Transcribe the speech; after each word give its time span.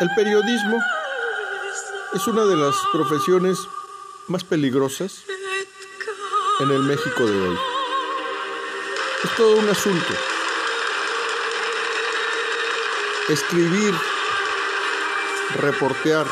El 0.00 0.08
periodismo 0.14 0.82
es 2.14 2.26
una 2.26 2.46
de 2.46 2.56
las 2.56 2.74
profesiones 2.90 3.58
más 4.28 4.42
peligrosas 4.44 5.24
en 6.60 6.70
el 6.70 6.78
México 6.84 7.26
de 7.26 7.38
hoy. 7.38 7.58
Es 9.22 9.36
todo 9.36 9.56
un 9.56 9.68
asunto. 9.68 10.14
Escribir, 13.28 13.94
reportear, 15.56 16.26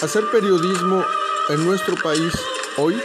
hacer 0.00 0.30
periodismo 0.30 1.04
en 1.50 1.66
nuestro 1.66 1.94
país 1.96 2.32
hoy 2.78 2.98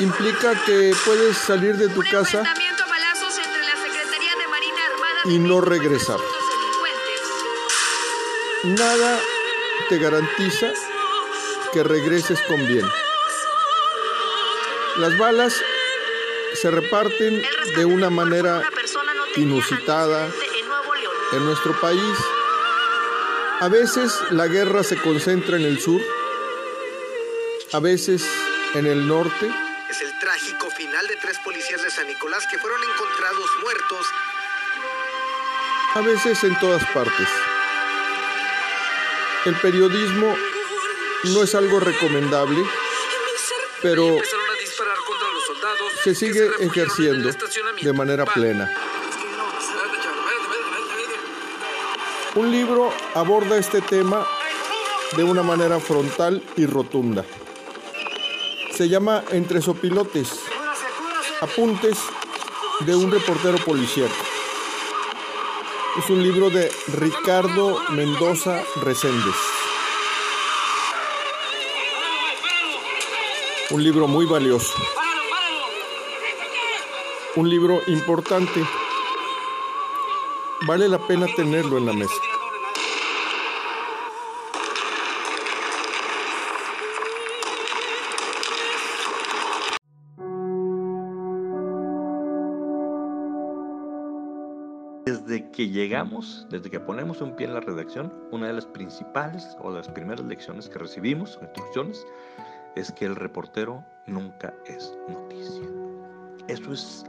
implica 0.00 0.54
que 0.64 0.94
puedes 1.04 1.36
salir 1.36 1.76
de 1.76 1.90
tu 1.90 2.00
casa 2.10 2.44
y 5.24 5.38
no 5.38 5.60
regresar. 5.60 6.18
Nada 8.64 9.20
te 9.88 9.98
garantiza 9.98 10.72
que 11.72 11.82
regreses 11.82 12.40
con 12.42 12.66
bien. 12.66 12.88
Las 14.96 15.16
balas 15.18 15.54
se 16.54 16.70
reparten 16.70 17.42
de 17.76 17.84
una 17.84 18.10
manera 18.10 18.62
inusitada 19.36 20.28
en 21.32 21.44
nuestro 21.44 21.72
país. 21.80 22.18
A 23.60 23.68
veces 23.68 24.12
la 24.30 24.48
guerra 24.48 24.82
se 24.82 24.96
concentra 24.96 25.56
en 25.56 25.62
el 25.62 25.80
sur, 25.80 26.00
a 27.72 27.80
veces 27.80 28.24
en 28.74 28.86
el 28.86 29.06
norte. 29.06 29.50
Es 29.88 30.00
el 30.02 30.18
trágico 30.18 30.70
final 30.70 31.06
de 31.06 31.16
tres 31.16 31.38
policías 31.38 31.82
de 31.82 31.90
San 31.90 32.06
Nicolás 32.06 32.46
que 32.50 32.58
fueron 32.58 32.80
encontrados 32.82 33.50
muertos. 33.62 34.06
A 35.94 36.00
veces 36.00 36.42
en 36.44 36.58
todas 36.58 36.82
partes. 36.86 37.28
El 39.44 39.54
periodismo 39.56 40.34
no 41.24 41.42
es 41.42 41.54
algo 41.54 41.80
recomendable, 41.80 42.64
pero 43.82 44.16
se 46.02 46.14
sigue 46.14 46.48
ejerciendo 46.60 47.30
de 47.82 47.92
manera 47.92 48.24
plena. 48.24 48.74
Un 52.36 52.50
libro 52.50 52.90
aborda 53.14 53.58
este 53.58 53.82
tema 53.82 54.26
de 55.14 55.24
una 55.24 55.42
manera 55.42 55.78
frontal 55.78 56.42
y 56.56 56.64
rotunda. 56.64 57.22
Se 58.74 58.88
llama 58.88 59.24
Entre 59.30 59.60
sopilotes, 59.60 60.40
apuntes 61.42 61.98
de 62.80 62.96
un 62.96 63.10
reportero 63.10 63.58
policíaco. 63.58 64.31
Es 65.98 66.08
un 66.08 66.22
libro 66.22 66.48
de 66.48 66.72
Ricardo 66.94 67.78
Mendoza 67.90 68.62
Reséndez. 68.80 69.34
Un 73.70 73.84
libro 73.84 74.08
muy 74.08 74.24
valioso. 74.24 74.72
Un 77.36 77.50
libro 77.50 77.82
importante 77.88 78.64
vale 80.66 80.88
la 80.88 80.98
pena 80.98 81.26
tenerlo 81.36 81.76
en 81.76 81.84
la 81.84 81.92
mesa. 81.92 82.14
Desde 95.04 95.50
que 95.50 95.68
llegamos, 95.68 96.46
desde 96.50 96.70
que 96.70 96.78
ponemos 96.78 97.20
un 97.20 97.34
pie 97.34 97.46
en 97.46 97.54
la 97.54 97.60
redacción, 97.60 98.12
una 98.30 98.46
de 98.46 98.52
las 98.52 98.66
principales 98.66 99.56
o 99.60 99.70
las 99.70 99.88
primeras 99.88 100.24
lecciones 100.24 100.68
que 100.68 100.78
recibimos, 100.78 101.38
instrucciones, 101.42 102.06
es 102.76 102.92
que 102.92 103.04
el 103.04 103.16
reportero 103.16 103.84
nunca 104.06 104.54
es 104.66 104.96
noticia. 105.08 105.68
Eso 106.48 106.72
es 106.72 107.04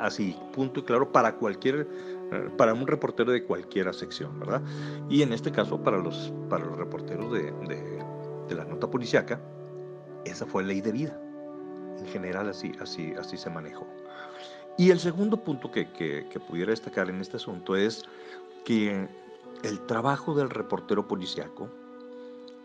así, 0.00 0.36
punto 0.52 0.80
y 0.80 0.82
claro, 0.84 1.12
para 1.12 1.36
cualquier, 1.36 1.86
eh, 2.32 2.50
para 2.56 2.74
un 2.74 2.86
reportero 2.86 3.32
de 3.32 3.44
cualquier 3.44 3.92
sección, 3.94 4.38
¿verdad? 4.40 4.62
Y 5.08 5.22
en 5.22 5.32
este 5.32 5.52
caso, 5.52 5.82
para 5.82 5.98
los, 5.98 6.32
para 6.48 6.64
los 6.64 6.76
reporteros 6.76 7.32
de, 7.32 7.52
de, 7.52 8.54
la 8.54 8.64
nota 8.64 8.90
policiaca, 8.90 9.40
esa 10.24 10.44
fue 10.44 10.64
ley 10.64 10.80
de 10.80 10.92
vida. 10.92 11.20
En 11.98 12.06
general, 12.06 12.48
así, 12.48 12.72
así, 12.80 13.12
así 13.18 13.36
se 13.36 13.50
manejó. 13.50 13.86
Y 14.80 14.90
el 14.90 14.98
segundo 14.98 15.36
punto 15.36 15.70
que, 15.70 15.90
que, 15.90 16.40
pudiera 16.40 16.70
destacar 16.70 17.10
en 17.10 17.20
este 17.20 17.36
asunto 17.36 17.76
es 17.76 18.02
que 18.64 19.06
el 19.62 19.80
trabajo 19.80 20.34
del 20.34 20.48
reportero 20.48 21.06
policiaco 21.06 21.68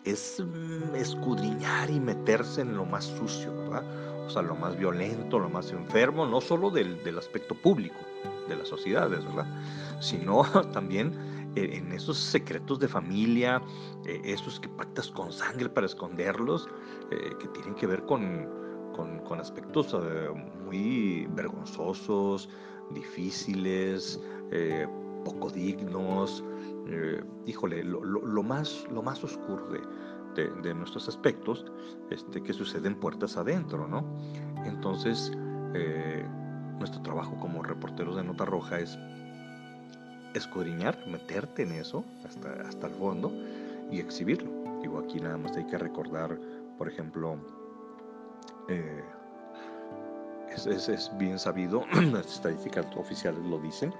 es 0.05 0.39
mm, 0.39 0.95
escudriñar 0.95 1.89
y 1.89 1.99
meterse 1.99 2.61
en 2.61 2.77
lo 2.77 2.85
más 2.85 3.03
sucio, 3.03 3.53
¿verdad? 3.57 3.83
o 4.25 4.29
sea, 4.29 4.43
lo 4.43 4.55
más 4.55 4.77
violento, 4.77 5.39
lo 5.39 5.49
más 5.49 5.71
enfermo, 5.71 6.25
no 6.25 6.39
solo 6.39 6.69
del, 6.69 7.03
del 7.03 7.17
aspecto 7.17 7.53
público 7.53 7.99
de 8.47 8.55
las 8.55 8.69
sociedades, 8.69 9.25
¿verdad? 9.25 9.47
Sino 9.99 10.43
también 10.71 11.11
eh, 11.55 11.77
en 11.77 11.91
esos 11.91 12.17
secretos 12.17 12.79
de 12.79 12.87
familia, 12.87 13.61
eh, 14.05 14.21
esos 14.25 14.59
que 14.59 14.67
pactas 14.67 15.09
con 15.09 15.31
sangre 15.31 15.69
para 15.69 15.85
esconderlos, 15.85 16.67
eh, 17.11 17.31
que 17.39 17.47
tienen 17.49 17.75
que 17.75 17.87
ver 17.87 18.03
con, 18.05 18.47
con, 18.95 19.39
aspectos 19.39 19.95
muy 20.65 21.27
vergonzosos, 21.35 22.49
difíciles, 22.91 24.19
poco 25.23 25.49
dignos, 25.49 26.43
híjole, 27.45 27.83
lo, 27.83 28.43
más, 28.43 28.85
lo 28.91 29.01
más 29.01 29.23
oscuro 29.23 29.67
de, 30.35 30.73
nuestros 30.73 31.07
aspectos 31.07 31.65
este, 32.09 32.41
que 32.41 32.53
suceden 32.53 32.95
puertas 32.95 33.37
adentro, 33.37 33.87
¿no? 33.87 34.05
Entonces, 34.65 35.31
eh, 35.73 36.25
nuestro 36.77 37.01
trabajo 37.01 37.37
como 37.37 37.63
reporteros 37.63 38.15
de 38.17 38.23
Nota 38.23 38.45
Roja 38.45 38.79
es 38.79 38.97
escudriñar, 40.33 41.07
meterte 41.07 41.63
en 41.63 41.71
eso 41.71 42.03
hasta, 42.25 42.51
hasta 42.67 42.87
el 42.87 42.93
fondo 42.93 43.31
y 43.91 43.99
exhibirlo. 43.99 44.51
Digo, 44.81 44.99
aquí 44.99 45.19
nada 45.19 45.37
más 45.37 45.55
hay 45.55 45.65
que 45.65 45.77
recordar, 45.77 46.37
por 46.77 46.89
ejemplo, 46.89 47.37
eh, 48.69 49.03
es, 50.53 50.89
es, 50.89 51.11
bien 51.17 51.37
sabido, 51.37 51.83
las 52.11 52.35
estadísticas 52.35 52.85
oficiales 52.95 53.43
lo 53.45 53.59
dicen, 53.59 53.93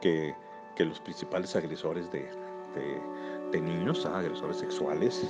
que, 0.00 0.34
los 0.78 1.00
principales 1.00 1.56
agresores 1.56 2.10
de, 2.12 2.28
niños, 3.60 4.04
agresores 4.04 4.58
sexuales, 4.58 5.26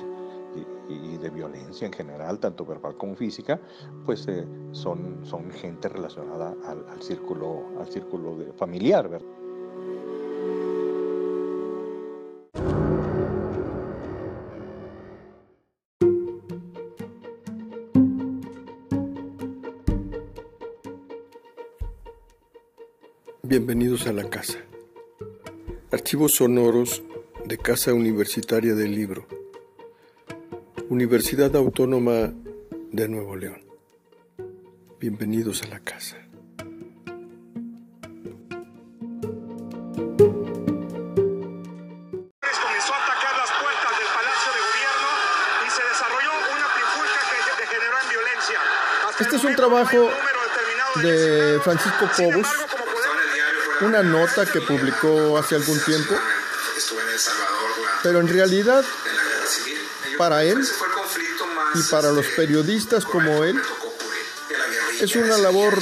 y, 0.88 1.19
de 1.19 1.30
violencia 1.30 1.86
en 1.86 1.92
general, 1.92 2.38
tanto 2.38 2.64
verbal 2.64 2.97
como 2.97 3.14
física, 3.14 3.60
pues 4.04 4.26
eh, 4.26 4.47
son, 4.72 5.24
gente 5.53 5.88
relacionada 5.88 6.54
al, 6.64 7.03
círculo, 7.03 7.66
al 7.78 7.86
círculo 7.88 8.36
familiar. 8.56 9.08
¿verdad? 9.08 9.26
Bienvenidos 23.58 24.06
a 24.06 24.12
la 24.12 24.28
casa. 24.28 24.58
Archivos 25.90 26.34
sonoros 26.34 27.02
de 27.46 27.56
Casa 27.56 27.94
Universitaria 27.94 28.74
del 28.74 28.94
Libro 28.94 29.26
Universidad 30.90 31.56
Autónoma 31.56 32.34
de 32.92 33.08
Nuevo 33.08 33.34
León. 33.34 33.64
Bienvenidos 35.00 35.62
a 35.62 35.68
la 35.68 35.80
casa. 35.80 36.18
comenzó 42.60 42.92
a 42.92 42.98
atacar 43.04 43.36
las 43.41 43.52
puertas 43.56 43.92
del 43.97 44.10
Palacio 44.12 44.52
de 44.52 44.60
Gobierno 44.68 45.09
y 45.64 45.70
se 45.70 45.82
desarrolló 45.88 46.32
una 46.52 46.68
trifulca 46.76 47.18
que 47.32 47.52
degeneró 47.62 47.97
en 48.04 48.09
violencia. 48.10 48.59
Hasta 49.09 49.24
este 49.24 49.36
es 49.36 49.44
un 49.44 49.56
trabajo 49.56 50.10
de 51.00 51.59
Francisco 51.62 52.06
Cobos, 52.16 52.48
una 53.80 54.02
nota 54.02 54.46
que 54.46 54.60
publicó 54.60 55.38
hace 55.38 55.54
algún 55.54 55.78
tiempo, 55.80 56.14
pero 58.02 58.20
en 58.20 58.28
realidad 58.28 58.84
para 60.18 60.44
él 60.44 60.66
y 61.74 61.82
para 61.82 62.10
los 62.10 62.26
periodistas 62.28 63.04
como 63.04 63.44
él 63.44 63.60
es 65.00 65.14
una 65.16 65.36
labor 65.36 65.78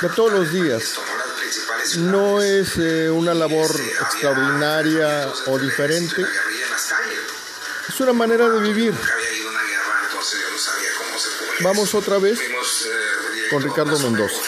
de 0.00 0.08
todos 0.10 0.32
los 0.32 0.52
días. 0.52 0.94
No 1.98 2.42
es 2.42 2.76
eh, 2.76 3.10
una 3.10 3.34
labor 3.34 3.70
extraordinaria 3.70 5.32
o 5.46 5.58
diferente. 5.58 6.24
Es 7.88 8.00
una 8.00 8.12
manera 8.12 8.48
de 8.48 8.60
vivir. 8.60 8.94
Vamos 11.60 11.94
otra 11.94 12.18
vez 12.18 12.38
con 13.50 13.62
Ricardo 13.62 13.98
Mendoza. 13.98 14.39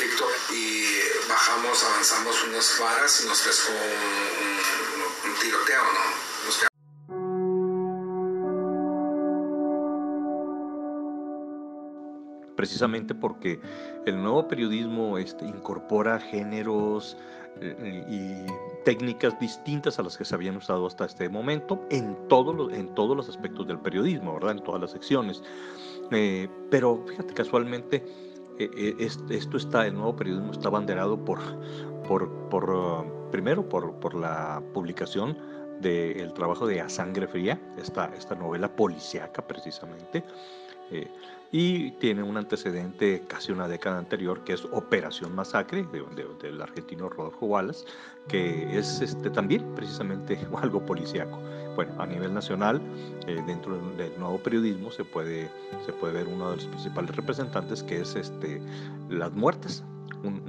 Precisamente 12.62 13.12
porque 13.12 13.58
el 14.06 14.22
nuevo 14.22 14.46
periodismo 14.46 15.18
este, 15.18 15.44
incorpora 15.44 16.20
géneros 16.20 17.16
eh, 17.60 18.04
y 18.08 18.84
técnicas 18.84 19.36
distintas 19.40 19.98
a 19.98 20.04
las 20.04 20.16
que 20.16 20.24
se 20.24 20.32
habían 20.36 20.56
usado 20.56 20.86
hasta 20.86 21.06
este 21.06 21.28
momento 21.28 21.84
en, 21.90 22.16
todo 22.28 22.52
lo, 22.52 22.70
en 22.70 22.94
todos 22.94 23.16
los 23.16 23.28
aspectos 23.28 23.66
del 23.66 23.80
periodismo, 23.80 24.34
¿verdad? 24.34 24.52
En 24.52 24.62
todas 24.62 24.80
las 24.80 24.92
secciones. 24.92 25.42
Eh, 26.12 26.48
pero 26.70 27.04
fíjate, 27.08 27.34
casualmente, 27.34 28.04
eh, 28.60 28.94
esto 29.00 29.56
está, 29.56 29.84
el 29.84 29.94
nuevo 29.94 30.14
periodismo 30.14 30.52
está 30.52 30.70
banderado 30.70 31.18
por, 31.24 31.40
por, 32.06 32.30
por 32.48 32.70
uh, 32.70 33.30
primero, 33.32 33.68
por, 33.68 33.92
por 33.94 34.14
la 34.14 34.62
publicación 34.72 35.36
del 35.80 36.32
trabajo 36.34 36.68
de 36.68 36.80
A 36.80 36.88
Sangre 36.88 37.26
Fría, 37.26 37.60
esta, 37.76 38.12
esta 38.16 38.36
novela 38.36 38.68
policíaca 38.68 39.44
precisamente, 39.44 40.22
eh, 40.92 41.08
y 41.52 41.90
tiene 41.92 42.22
un 42.22 42.38
antecedente 42.38 43.22
casi 43.28 43.52
una 43.52 43.68
década 43.68 43.98
anterior 43.98 44.42
que 44.42 44.54
es 44.54 44.64
Operación 44.72 45.34
Masacre 45.34 45.86
del 46.40 46.62
argentino 46.62 47.10
Rodolfo 47.10 47.44
Wallace, 47.44 47.84
que 48.26 48.78
es 48.78 49.02
este, 49.02 49.28
también 49.28 49.74
precisamente 49.74 50.38
algo 50.56 50.84
policíaco. 50.84 51.38
Bueno, 51.76 51.92
a 52.00 52.06
nivel 52.06 52.32
nacional, 52.32 52.80
eh, 53.26 53.42
dentro 53.46 53.78
del 53.96 54.18
nuevo 54.18 54.38
periodismo 54.38 54.90
se 54.90 55.04
puede, 55.04 55.50
se 55.84 55.92
puede 55.92 56.14
ver 56.14 56.26
uno 56.26 56.50
de 56.50 56.56
los 56.56 56.66
principales 56.66 57.14
representantes 57.14 57.82
que 57.82 58.00
es 58.00 58.14
este, 58.16 58.60
Las 59.10 59.32
Muertes, 59.32 59.84
un, 60.22 60.40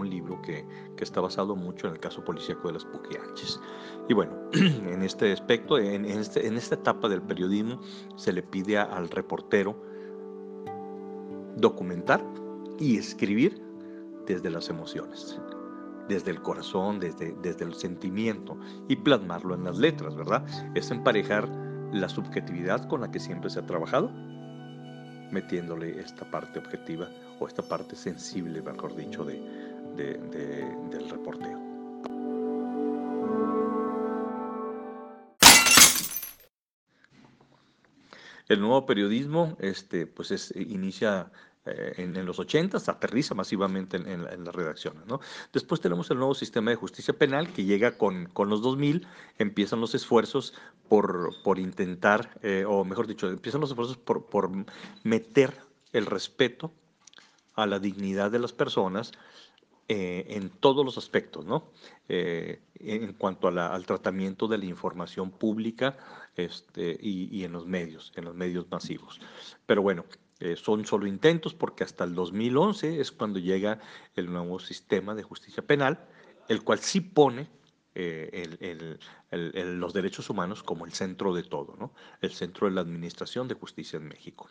un 0.00 0.10
libro 0.10 0.40
que, 0.42 0.64
que, 0.96 1.04
está 1.04 1.20
basado 1.20 1.54
mucho 1.54 1.86
en 1.86 1.94
el 1.94 2.00
caso 2.00 2.24
policíaco 2.24 2.68
de 2.68 2.74
las 2.74 2.84
Puquianches. 2.84 3.60
Y 4.08 4.14
bueno, 4.14 4.32
en 4.52 5.02
este 5.02 5.32
aspecto, 5.32 5.78
en, 5.78 6.04
este, 6.06 6.46
en 6.46 6.56
esta 6.56 6.74
etapa 6.74 7.08
del 7.08 7.22
periodismo, 7.22 7.80
se 8.16 8.32
le 8.32 8.42
pide 8.42 8.78
al 8.78 9.08
reportero 9.10 9.89
documentar 11.60 12.24
y 12.78 12.96
escribir 12.96 13.60
desde 14.26 14.50
las 14.50 14.68
emociones, 14.68 15.38
desde 16.08 16.30
el 16.30 16.40
corazón, 16.42 17.00
desde, 17.00 17.34
desde 17.42 17.64
el 17.64 17.74
sentimiento 17.74 18.58
y 18.88 18.96
plasmarlo 18.96 19.54
en 19.54 19.64
las 19.64 19.78
letras, 19.78 20.16
¿verdad? 20.16 20.44
Es 20.74 20.90
emparejar 20.90 21.48
la 21.92 22.08
subjetividad 22.08 22.86
con 22.88 23.00
la 23.00 23.10
que 23.10 23.20
siempre 23.20 23.50
se 23.50 23.58
ha 23.58 23.66
trabajado, 23.66 24.10
metiéndole 25.30 26.00
esta 26.00 26.28
parte 26.30 26.58
objetiva 26.58 27.08
o 27.38 27.46
esta 27.46 27.62
parte 27.62 27.96
sensible, 27.96 28.62
mejor 28.62 28.96
dicho, 28.96 29.24
de, 29.24 29.40
del 29.96 31.10
reporteo. 31.10 31.70
El 38.48 38.60
nuevo 38.60 38.84
periodismo 38.84 39.56
este, 39.60 40.08
pues 40.08 40.32
es, 40.32 40.52
inicia 40.56 41.30
eh, 41.66 41.94
en, 41.98 42.24
los 42.26 42.38
80, 42.38 42.78
aterriza 42.78 43.34
masivamente 43.34 43.96
en, 43.96 44.44
las 44.44 44.54
redacciones. 44.54 45.06
¿no? 45.06 45.20
Después 45.52 45.80
tenemos 45.80 46.10
el 46.10 46.18
nuevo 46.18 46.34
sistema 46.34 46.70
de 46.70 46.76
justicia 46.76 47.14
penal 47.14 47.52
que 47.52 47.64
llega 47.64 47.98
con, 47.98 48.26
con 48.26 48.48
los 48.48 48.62
2000, 48.62 49.06
empiezan 49.38 49.80
los 49.80 49.94
esfuerzos 49.94 50.54
por, 50.88 51.30
por 51.42 51.58
intentar, 51.58 52.38
eh, 52.42 52.64
o 52.66 52.84
mejor 52.84 53.06
dicho, 53.06 53.28
empiezan 53.28 53.60
los 53.60 53.70
esfuerzos 53.70 53.96
por, 53.96 54.26
por 54.26 54.50
meter 55.02 55.54
el 55.92 56.06
respeto 56.06 56.72
a 57.54 57.66
la 57.66 57.78
dignidad 57.78 58.30
de 58.30 58.38
las 58.38 58.52
personas 58.52 59.12
eh, 59.92 60.36
en 60.36 60.50
todos 60.50 60.84
los 60.84 60.98
aspectos, 60.98 61.44
¿no? 61.44 61.72
Eh, 62.08 62.62
en 62.76 63.12
cuanto 63.14 63.48
al 63.48 63.86
tratamiento 63.86 64.46
de 64.46 64.56
la 64.56 64.66
información 64.66 65.32
pública 65.32 65.98
este, 66.36 66.96
y, 67.02 67.42
en 67.42 67.50
los 67.50 67.66
medios, 67.66 68.12
en 68.14 68.26
los 68.26 68.36
medios 68.36 68.70
masivos. 68.70 69.20
Pero 69.66 69.82
bueno, 69.82 70.04
eh, 70.40 70.56
son 70.56 70.84
solo 70.86 71.06
intentos 71.06 71.54
porque 71.54 71.84
hasta 71.84 72.04
el 72.04 72.14
2011 72.14 73.00
es 73.00 73.12
cuando 73.12 73.38
llega 73.38 73.78
el 74.16 74.32
nuevo 74.32 74.58
sistema 74.58 75.14
de 75.14 75.22
justicia 75.22 75.62
penal, 75.62 76.06
el 76.48 76.62
cual 76.62 76.80
sí 76.80 77.00
pone 77.00 77.48
los 79.30 79.92
derechos 79.92 80.30
humanos 80.30 80.62
como 80.62 80.86
el 80.86 80.92
centro 80.92 81.34
de 81.34 81.42
todo, 81.42 81.76
¿no? 81.78 81.92
El 82.20 82.32
centro 82.32 82.66
de 82.68 82.74
la 82.74 82.80
administración 82.80 83.46
de 83.48 83.54
justicia 83.54 83.98
en 83.98 84.08
México. 84.08 84.48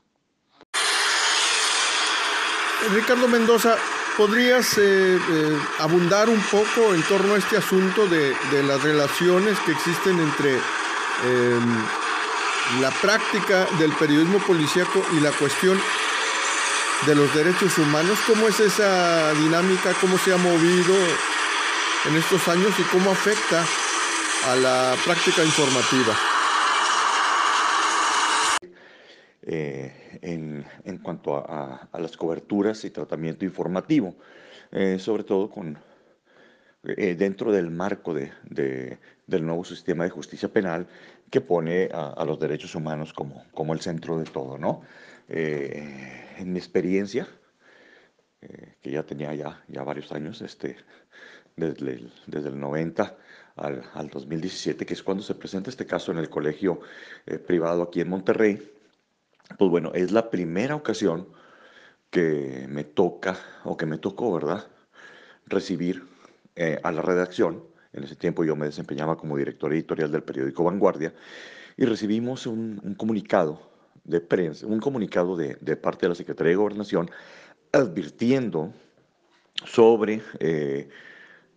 Ricardo 2.94 3.28
Mendoza, 3.28 3.78
¿podrías 4.18 4.78
eh, 4.78 5.18
eh, 5.18 5.60
abundar 5.80 6.30
un 6.30 6.42
poco 6.44 6.94
en 6.94 7.04
torno 7.04 7.36
a 7.36 7.38
este 7.38 7.58
asunto 7.58 8.08
de, 8.08 8.34
las 8.64 8.82
relaciones 8.82 9.60
que 9.60 9.74
existen 9.74 10.18
entre 10.20 10.54
em, 10.56 11.86
la 12.82 12.92
práctica 12.92 13.66
del 13.80 13.92
periodismo 13.94 14.40
policíaco 14.40 15.02
y 15.14 15.20
la 15.22 15.32
cuestión 15.32 15.80
de 17.06 17.16
los 17.16 17.34
derechos 17.34 17.78
humanos? 17.78 18.20
¿Cómo 18.28 18.48
es 18.48 18.60
esa 18.60 19.34
dinámica? 19.34 19.94
¿Cómo 20.00 20.18
se 20.18 20.34
ha 20.34 20.38
movido 20.38 20.96
en 22.06 22.16
estos 22.16 22.48
años 22.48 22.72
y 22.80 22.84
cómo 22.84 23.12
afecta 23.12 23.66
a 24.52 24.56
la 24.56 24.96
práctica 25.04 25.44
informativa? 25.44 26.16
Eh, 29.42 30.20
en, 30.22 30.64
en, 30.86 30.98
cuanto 31.00 31.38
a, 31.38 31.90
las 31.94 32.16
coberturas 32.16 32.86
y 32.86 32.92
tratamiento 32.92 33.46
informativo, 33.46 34.16
eh, 34.72 35.00
sobre 35.00 35.24
todo 35.24 35.50
con, 35.50 35.80
eh, 36.84 37.16
dentro 37.16 37.52
del 37.52 37.72
marco 37.72 38.14
de, 38.14 39.00
del 39.30 39.46
nuevo 39.46 39.64
sistema 39.64 40.04
de 40.04 40.10
justicia 40.10 40.50
penal 40.50 40.88
que 41.30 41.42
pone 41.42 41.90
a, 41.94 42.24
los 42.26 42.40
derechos 42.40 42.76
humanos 42.76 43.14
como, 43.14 43.44
como, 43.54 43.74
el 43.74 43.82
centro 43.82 44.18
de 44.18 44.26
todo. 44.26 44.58
¿no? 44.58 44.82
en 45.28 46.52
mi 46.52 46.58
experiencia, 46.58 47.28
que 48.82 48.92
ya 48.92 49.04
tenía 49.04 49.36
ya, 49.36 49.64
ya 49.68 49.84
varios 49.84 50.12
años, 50.12 50.42
este, 50.42 50.76
desde, 51.56 51.92
el, 51.92 52.14
desde 52.26 52.50
el 52.50 52.60
90 52.60 53.16
al, 53.58 53.84
al, 53.94 54.10
2017, 54.10 54.88
que 54.88 54.94
es 54.94 55.04
cuando 55.04 55.22
se 55.22 55.36
presenta 55.36 55.70
este 55.70 55.86
caso 55.86 56.12
en 56.12 56.18
el 56.18 56.30
colegio 56.30 56.80
privado 57.46 57.84
aquí 57.84 58.02
en 58.02 58.10
Monterrey, 58.10 58.72
pues 59.58 59.70
bueno, 59.70 59.92
es 59.94 60.12
la 60.12 60.30
primera 60.30 60.76
ocasión 60.76 61.28
que 62.10 62.66
me 62.70 62.84
toca, 62.84 63.38
o 63.64 63.78
que 63.78 63.86
me 63.86 63.98
tocó, 63.98 64.34
¿verdad? 64.34 64.68
Recibir 65.46 66.04
eh, 66.56 66.80
a 66.84 66.92
la 66.92 67.02
redacción, 67.02 67.64
en 67.94 68.04
ese 68.04 68.16
tiempo 68.16 68.44
yo 68.44 68.56
me 68.56 68.66
desempeñaba 68.66 69.18
como 69.18 69.38
director 69.38 69.74
editorial 69.74 70.12
del 70.12 70.24
periódico 70.24 70.64
Vanguardia, 70.64 71.14
y 71.78 71.86
recibimos 71.86 72.46
un, 72.46 72.96
comunicado 72.98 73.62
de 74.04 74.20
prensa, 74.20 74.68
un 74.68 74.80
comunicado 74.80 75.38
de, 75.38 75.56
parte 75.78 76.06
de 76.06 76.10
la 76.10 76.16
Secretaría 76.16 76.52
de 76.52 76.58
Gobernación 76.58 77.10
advirtiendo 77.72 78.74
sobre 79.66 80.22
eh, 80.40 80.90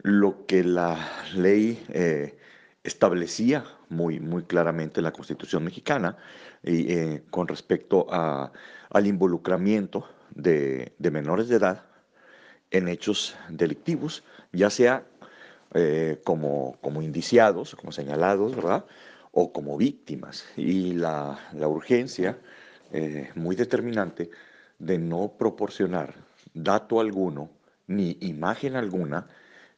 lo 0.03 0.47
que 0.47 0.63
la 0.63 0.97
ley 1.35 1.85
eh, 1.89 2.39
establecía 2.85 3.65
muy, 3.89 4.21
muy 4.21 4.45
claramente 4.45 5.01
en 5.01 5.05
la 5.05 5.13
Constitución 5.13 5.65
mexicana 5.65 6.17
y, 6.63 6.93
eh, 6.93 7.23
con 7.31 7.49
respecto 7.49 8.07
a, 8.11 8.53
al 8.91 9.07
involucramiento 9.07 10.09
de, 10.35 10.93
de, 10.99 11.11
menores 11.11 11.49
de 11.49 11.57
edad 11.57 11.85
en 12.71 12.89
hechos 12.89 13.37
delictivos, 13.49 14.23
ya 14.53 14.71
sea 14.71 15.05
eh, 15.75 16.21
como, 16.25 16.77
como 16.81 17.03
indiciados, 17.03 17.75
como 17.75 17.93
señalados, 17.93 18.55
¿verdad? 18.55 18.85
O 19.31 19.53
como 19.53 19.77
víctimas. 19.77 20.45
Y 20.57 20.93
la, 20.95 21.39
la 21.53 21.69
urgencia 21.69 22.39
eh, 22.93 23.31
muy 23.35 23.57
determinante 23.57 24.31
de 24.79 24.99
no 24.99 25.33
proporcionar 25.39 26.15
dato 26.55 27.01
alguno 27.01 27.51
ni 27.87 28.19
imagen 28.21 28.77
alguna 28.77 29.29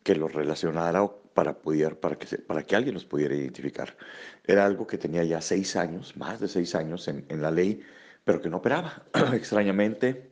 que 0.02 0.14
los 0.14 0.32
relacionara 0.32 1.08
para, 1.34 1.58
poder, 1.58 1.98
para, 1.98 2.16
que, 2.16 2.38
para 2.38 2.62
que 2.62 2.76
alguien 2.76 2.94
los 2.94 3.04
pudiera 3.04 3.34
identificar. 3.34 3.96
Era 4.44 4.64
algo 4.64 4.86
que 4.86 4.98
tenía 4.98 5.24
ya 5.24 5.40
seis 5.40 5.76
años, 5.76 6.16
más 6.16 6.40
de 6.40 6.48
seis 6.48 6.74
años 6.74 7.08
en, 7.08 7.24
en 7.28 7.42
la 7.42 7.50
ley, 7.50 7.82
pero 8.24 8.40
que 8.40 8.48
no 8.48 8.58
operaba. 8.58 9.02
Extrañamente, 9.34 10.30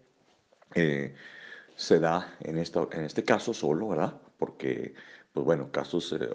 eh, 0.75 1.15
se 1.77 1.99
da 1.99 2.37
en, 2.41 2.59
esta, 2.59 2.87
en 2.93 3.05
este 3.05 3.25
caso 3.25 3.53
solo, 3.55 3.89
¿verdad? 3.89 4.15
Porque 4.39 4.95
pues 5.33 5.47
bueno, 5.47 5.71
casos 5.73 6.13
eh, 6.13 6.29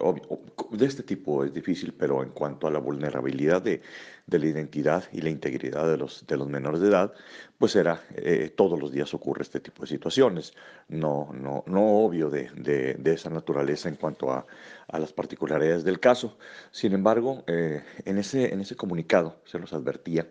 de 0.72 0.86
este 0.86 1.04
tipo 1.04 1.44
es 1.44 1.54
difícil, 1.54 1.94
pero 1.94 2.22
en 2.22 2.30
cuanto 2.30 2.66
a 2.66 2.70
la 2.70 2.80
vulnerabilidad 2.80 3.62
de, 3.62 3.80
de 4.26 4.38
la 4.40 4.46
identidad 4.46 5.04
y 5.12 5.20
la 5.20 5.30
integridad 5.30 5.88
de 5.88 5.96
los, 5.96 6.26
de 6.26 6.36
los 6.36 6.48
menores 6.48 6.80
de 6.80 6.88
edad, 6.88 7.12
pues 7.58 7.76
era, 7.76 8.02
eh, 8.16 8.52
todos 8.56 8.78
los 8.78 8.90
días 8.90 9.14
ocurre 9.14 9.42
este 9.42 9.60
tipo 9.60 9.82
de 9.82 9.88
situaciones, 9.88 10.52
no, 10.88 11.30
no, 11.32 11.62
no 11.66 12.04
obvio 12.04 12.28
de, 12.28 12.50
de, 12.56 12.94
de 12.94 13.12
esa 13.14 13.30
naturaleza 13.30 13.88
en 13.88 13.94
cuanto 13.94 14.32
a, 14.32 14.46
a, 14.88 14.98
las 14.98 15.12
particularidades 15.12 15.84
del 15.84 16.00
caso. 16.00 16.36
Sin 16.72 16.92
embargo, 16.92 17.44
eh, 17.46 17.84
en, 18.04 18.18
ese, 18.18 18.52
en 18.52 18.60
ese 18.60 18.74
comunicado 18.74 19.40
se 19.44 19.60
nos 19.60 19.72
advertía 19.72 20.26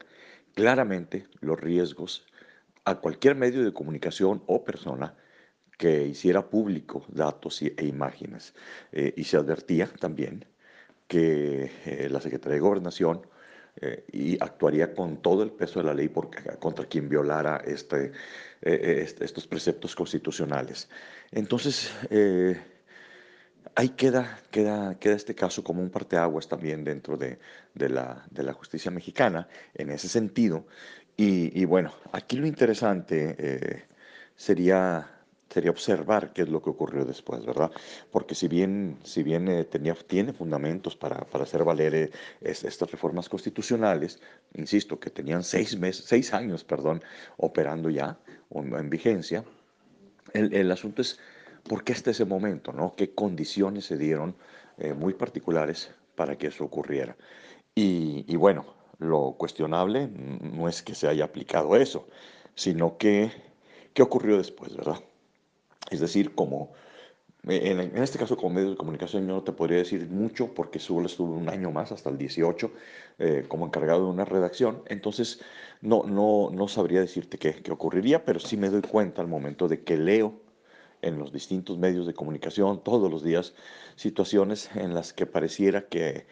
claramente 0.56 1.28
los 1.40 1.58
riesgos 1.58 2.26
a 2.84 2.96
cualquier 2.96 3.36
medio 3.36 3.64
de 3.64 3.72
comunicación 3.72 4.44
o 4.46 4.66
persona 4.66 5.16
que 5.78 6.08
hiciera 6.08 6.50
público 6.50 7.06
datos 7.08 7.62
e 7.62 7.86
imágenes. 7.86 8.54
Eh, 8.92 9.14
y 9.16 9.24
se 9.24 9.38
advertía 9.38 9.88
también 10.00 10.46
que 11.08 11.72
eh, 11.86 12.10
la 12.10 12.20
Secretaría 12.20 12.56
de 12.56 12.62
Gobernación 12.62 13.22
eh, 13.80 14.04
y 14.12 14.44
actuaría 14.44 14.94
con 14.94 15.22
todo 15.22 15.44
el 15.44 15.52
peso 15.52 15.80
de 15.80 15.86
la 15.86 15.94
ley 15.94 16.12
contra 16.60 16.86
quien 16.86 17.08
violara 17.08 17.62
este, 17.66 18.12
este, 18.62 19.24
estos 19.24 19.46
preceptos 19.48 19.96
constitucionales. 19.96 20.90
Entonces, 21.32 21.92
ahí 23.76 23.90
queda, 23.90 24.40
queda, 24.50 24.98
queda 25.00 25.16
este 25.16 25.36
caso 25.36 25.64
como 25.64 25.82
un 25.82 25.92
parteaguas 25.92 26.48
también 26.48 26.84
dentro 26.84 27.18
de, 27.18 27.38
de, 27.76 27.90
la, 27.90 28.26
de 28.32 28.44
la, 28.44 28.54
justicia 28.54 28.90
mexicana 28.90 29.48
en 29.76 29.92
ese 29.92 30.10
sentido. 30.10 30.66
Y, 31.16 31.60
y 31.60 31.66
bueno, 31.66 31.94
aquí 32.12 32.38
lo 32.38 32.48
interesante 32.48 33.86
sería 34.36 35.17
sería 35.50 35.72
observar 35.72 36.34
qué 36.34 36.44
es 36.44 36.50
lo 36.50 36.62
que 36.62 36.70
ocurrió 36.70 37.06
después, 37.06 37.46
¿verdad? 37.46 37.72
Porque 38.12 38.36
si 38.36 38.48
bien, 38.48 38.98
si 39.04 39.24
bien 39.24 39.48
eh, 39.48 39.64
tenía, 39.64 39.96
tiene 39.96 40.34
fundamentos 40.34 40.96
para, 40.96 41.22
para 41.26 41.44
hacer 41.44 41.64
valer 41.64 41.96
eh, 41.96 42.12
estas 42.42 42.92
reformas 42.92 43.30
constitucionales, 43.30 44.22
insisto, 44.54 45.00
que 45.00 45.10
tenían 45.10 45.44
seis, 45.44 45.78
meses, 45.78 46.06
seis 46.06 46.34
años 46.34 46.64
perdón, 46.64 47.02
operando 47.38 47.90
ya 47.90 48.18
o 48.50 48.62
en 48.62 48.90
vigencia, 48.90 49.44
el, 50.34 50.54
el, 50.54 50.72
asunto 50.72 51.02
es 51.02 51.20
por 51.64 51.84
qué 51.84 51.94
hasta 51.94 52.12
ese 52.12 52.26
momento, 52.26 52.74
¿no? 52.74 52.96
¿Qué 52.96 53.14
condiciones 53.14 53.86
se 53.86 53.98
dieron 53.98 54.36
eh, 54.78 54.94
muy 54.94 55.14
particulares 55.14 55.92
para 56.16 56.38
que 56.38 56.48
eso 56.48 56.64
ocurriera? 56.64 57.16
Y, 57.76 58.26
y 58.28 58.36
bueno, 58.36 58.66
lo 59.00 59.36
cuestionable 59.38 60.08
no 60.08 60.68
es 60.68 60.82
que 60.82 60.96
se 60.96 61.08
haya 61.08 61.26
aplicado 61.26 61.76
eso, 61.76 62.08
sino 62.56 62.98
que, 62.98 63.32
¿qué 63.94 64.02
ocurrió 64.02 64.38
después, 64.38 64.76
verdad? 64.76 65.04
Es 65.90 66.00
decir, 66.00 66.36
como 66.36 66.74
en, 67.50 67.98
este 67.98 68.18
caso 68.18 68.36
como 68.36 68.56
medio 68.56 68.72
de 68.72 68.76
comunicación 68.76 69.28
yo 69.28 69.36
no 69.36 69.44
te 69.44 69.52
podría 69.52 69.78
decir 69.78 70.10
mucho 70.10 70.54
porque 70.54 70.80
solo 70.80 71.06
estuve 71.06 71.34
un 71.34 71.50
año 71.50 71.72
más, 71.72 71.92
hasta 71.92 72.10
el 72.10 72.18
18, 72.18 72.72
eh, 73.20 73.46
como 73.48 73.66
encargado 73.66 74.06
de 74.06 74.12
una 74.12 74.26
redacción, 74.26 74.84
entonces 74.88 75.42
no, 75.82 76.04
no, 76.04 76.50
no 76.52 76.68
sabría 76.68 77.00
decirte 77.00 77.38
qué, 77.38 77.54
qué, 77.56 77.72
ocurriría, 77.72 78.26
pero 78.26 78.40
sí 78.40 78.58
me 78.58 78.70
doy 78.70 78.82
cuenta 78.82 79.22
al 79.22 79.28
momento 79.28 79.68
de 79.68 79.84
que 79.84 79.98
leo 79.98 80.42
en 81.02 81.20
los 81.20 81.32
distintos 81.32 81.78
medios 81.78 82.08
de 82.08 82.14
comunicación 82.14 82.84
todos 82.84 83.10
los 83.10 83.24
días 83.24 83.54
situaciones 83.96 84.70
en 84.76 84.94
las 84.94 85.14
que 85.14 85.26
pareciera 85.26 85.88
que, 85.88 86.26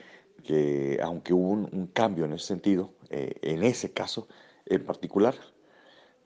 que 0.43 0.99
aunque 1.01 1.33
hubo 1.33 1.51
un, 1.51 1.87
cambio 1.93 2.25
en 2.25 2.33
ese 2.33 2.47
sentido, 2.47 2.91
eh, 3.09 3.35
en 3.41 3.63
ese 3.63 3.91
caso 3.91 4.27
en 4.65 4.83
particular, 4.83 5.35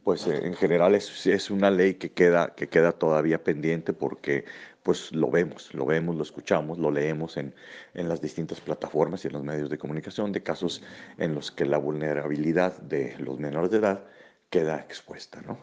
pues 0.10 0.25
eh, 0.25 0.39
en 0.44 0.56
general 0.56 0.96
es, 0.96 1.28
es, 1.28 1.51
una 1.51 1.70
ley 1.70 1.94
que 1.94 2.12
queda, 2.12 2.56
que 2.56 2.68
queda 2.68 2.94
todavía 2.94 3.44
pendiente 3.44 3.94
porque 3.94 4.44
pues 4.82 5.13
lo 5.13 5.30
vemos, 5.30 5.72
lo 5.75 5.86
vemos, 5.86 6.16
lo 6.16 6.24
escuchamos, 6.24 6.80
lo 6.80 6.89
leemos 6.89 7.38
en, 7.38 7.54
en, 7.94 8.10
las 8.10 8.20
distintas 8.20 8.60
plataformas 8.60 9.24
y 9.24 9.28
en 9.28 9.34
los 9.34 9.44
medios 9.44 9.70
de 9.70 9.78
comunicación 9.78 10.32
de 10.32 10.42
casos 10.42 10.82
en 11.20 11.36
los 11.36 11.51
que 11.51 11.63
la 11.68 11.78
vulnerabilidad 11.78 12.75
de 12.82 13.16
los 13.20 13.38
menores 13.38 13.70
de 13.70 13.78
edad 13.78 14.04
queda 14.50 14.78
expuesta. 14.80 15.44
¿no? 15.44 15.60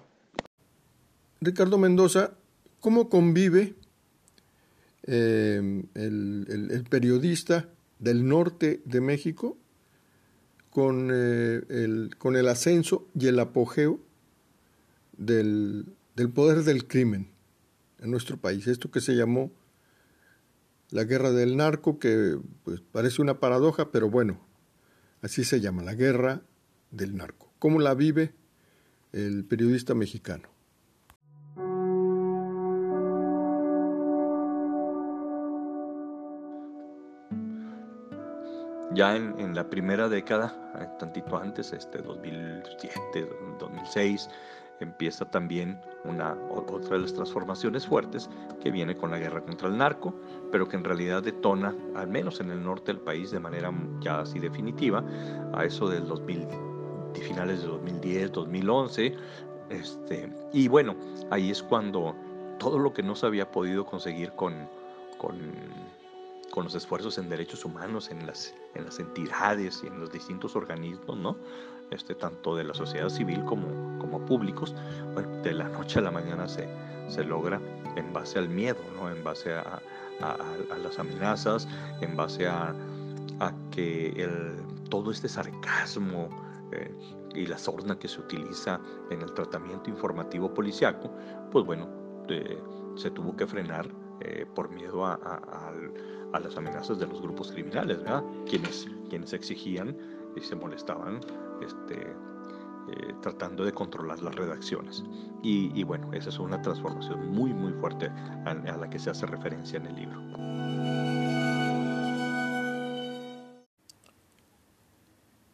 Ricardo 1.41 1.77
Mendoza, 1.77 2.35
¿cómo 2.79 3.09
convive 3.09 3.75
el, 5.03 5.89
el, 5.97 6.85
periodista 6.89 7.69
del 7.99 8.29
norte 8.29 8.81
de 8.85 9.01
México 9.01 9.59
con, 10.71 11.11
eh, 11.13 11.63
el, 11.69 12.11
con 12.17 12.37
el 12.37 12.47
ascenso 12.47 13.09
y 13.13 13.27
el 13.27 13.41
apogeo 13.41 14.06
del, 15.17 15.95
poder 16.35 16.63
del 16.65 16.87
crimen 16.87 17.31
en 17.99 18.11
nuestro 18.11 18.37
país. 18.37 18.67
Esto 18.67 18.91
que 18.91 19.01
se 19.01 19.15
llamó 19.15 19.53
la 20.91 21.05
guerra 21.05 21.33
del 21.33 21.57
narco, 21.57 21.99
que 21.99 22.39
pues, 22.65 22.81
parece 22.81 23.23
una 23.23 23.41
paradoja, 23.41 23.91
pero 23.91 24.11
bueno, 24.11 24.41
así 25.23 25.45
se 25.45 25.61
llama, 25.61 25.83
la 25.83 25.95
guerra 25.95 26.43
del 26.91 27.17
narco. 27.17 27.53
¿Cómo 27.59 27.81
la 27.81 27.95
vive 27.95 28.35
el 29.13 29.45
periodista 29.45 29.95
mexicano? 29.95 30.49
Ya 38.95 39.15
en, 39.15 39.39
en 39.39 39.55
la 39.55 39.69
primera 39.69 40.09
década, 40.09 40.73
eh, 40.81 40.89
tantito 40.99 41.37
antes, 41.37 41.73
este 41.75 41.99
2007, 41.99 43.29
2006, 43.59 44.31
empieza 44.85 45.25
también 45.25 45.81
una, 46.05 46.37
otra 46.51 46.97
de 46.97 47.03
las 47.03 47.15
transformaciones 47.15 47.87
fuertes 47.87 48.29
que 48.63 48.71
viene 48.71 48.97
con 48.97 49.11
la 49.11 49.19
guerra 49.19 49.41
contra 49.41 49.69
el 49.69 49.77
narco, 49.77 50.15
pero 50.53 50.69
que 50.69 50.77
en 50.77 50.85
realidad 50.85 51.23
detona, 51.23 51.75
al 51.95 52.09
menos 52.09 52.41
en 52.41 52.51
el 52.51 52.63
norte 52.63 52.93
del 52.93 53.01
país, 53.01 53.31
de 53.31 53.41
manera 53.41 53.73
ya 54.01 54.21
así 54.21 54.39
definitiva, 54.39 55.05
a 55.55 55.65
eso 55.65 55.89
del 55.89 56.07
2000, 56.07 56.47
de 57.15 57.21
finales 57.21 57.63
de 57.63 57.69
2010, 57.69 58.33
2011. 58.33 59.15
Este, 59.71 60.33
y 60.53 60.69
bueno, 60.69 60.95
ahí 61.31 61.51
es 61.51 61.63
cuando 61.63 62.15
todo 62.59 62.79
lo 62.79 62.93
que 62.93 63.03
no 63.03 63.15
se 63.15 63.27
había 63.27 63.51
podido 63.51 63.85
conseguir 63.85 64.33
con, 64.33 64.69
con, 65.19 65.39
con 66.57 66.65
los 66.65 66.75
esfuerzos 66.75 67.19
en 67.19 67.29
derechos 67.29 67.67
humanos, 67.67 68.11
en 68.11 68.27
las, 68.27 68.55
en 68.75 68.87
las 68.87 68.99
entidades 68.99 69.83
y 69.85 69.89
en 69.89 70.01
los 70.01 70.11
distintos 70.11 70.57
organismos, 70.57 71.19
¿no? 71.19 71.37
este, 71.91 72.15
tanto 72.15 72.57
de 72.57 72.65
la 72.65 72.73
sociedad 72.73 73.11
civil 73.11 73.45
como, 73.45 73.99
como 73.99 74.25
públicos, 74.25 74.75
de 75.43 75.53
la 75.53 75.69
noche 75.69 75.99
a 75.99 76.03
la 76.03 76.11
mañana 76.11 76.49
se, 76.49 76.67
se 77.09 77.25
logra 77.25 77.61
en 77.97 78.11
base 78.11 78.39
al 78.39 78.49
miedo, 78.49 78.79
¿no? 78.97 79.11
en 79.11 79.23
base 79.23 79.53
a, 79.53 79.83
a, 80.23 80.79
las 80.79 80.99
amenazas, 80.99 81.69
en 82.01 82.17
base 82.17 82.47
a, 82.47 82.75
a 83.41 83.53
que 83.71 84.09
el, 84.17 84.57
todo 84.89 85.11
este 85.11 85.29
sarcasmo 85.29 86.31
eh, 86.73 86.91
y 87.35 87.45
la 87.45 87.59
sorna 87.59 87.99
que 87.99 88.09
se 88.09 88.19
utiliza 88.19 88.81
en 89.11 89.21
el 89.21 89.35
tratamiento 89.35 89.91
informativo 89.91 90.55
policiaco, 90.55 91.11
pues 91.53 91.67
bueno, 91.67 91.87
eh, 92.31 92.59
se 92.95 93.11
tuvo 93.11 93.37
que 93.37 93.47
frenar 93.47 93.87
eh, 94.21 94.47
por 94.55 94.71
miedo 94.71 95.05
a, 95.05 95.13
a, 95.23 95.71
las 96.41 96.57
amenazas 96.57 96.99
de 96.99 97.07
los 97.07 97.21
grupos 97.21 97.53
criminales, 97.53 97.99
¿verdad? 97.99 98.23
Quienes, 98.49 98.87
quienes 99.09 99.33
exigían 99.33 99.97
y 100.37 100.41
se 100.41 100.55
molestaban 100.55 101.21
este, 101.63 102.15
eh, 102.89 103.15
tratando 103.21 103.65
de 103.65 103.73
controlar 103.73 104.23
las 104.23 104.35
redacciones. 104.37 105.03
Y, 105.43 105.83
bueno, 105.83 106.13
esa 106.13 106.29
es 106.29 106.39
una 106.39 106.63
transformación 106.63 107.33
muy, 107.33 107.53
muy 107.53 107.73
fuerte 107.73 108.07
a, 108.07 108.55
la 108.55 108.89
que 108.89 108.99
se 108.99 109.11
hace 109.11 109.27
referencia 109.27 109.79
en 109.79 109.87
el 109.87 109.97
libro. 109.97 110.21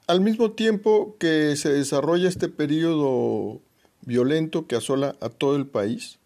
Al 0.07 0.21
mismo 0.21 0.53
tiempo 0.53 1.17
que 1.19 1.57
se 1.57 1.73
desarrolla 1.73 2.29
este 2.29 2.49
periodo 2.49 3.63
violento 4.03 4.67
que 4.67 4.77
asola 4.77 5.17
a 5.21 5.31
todo 5.31 5.57
el 5.57 5.67
país, 5.67 6.19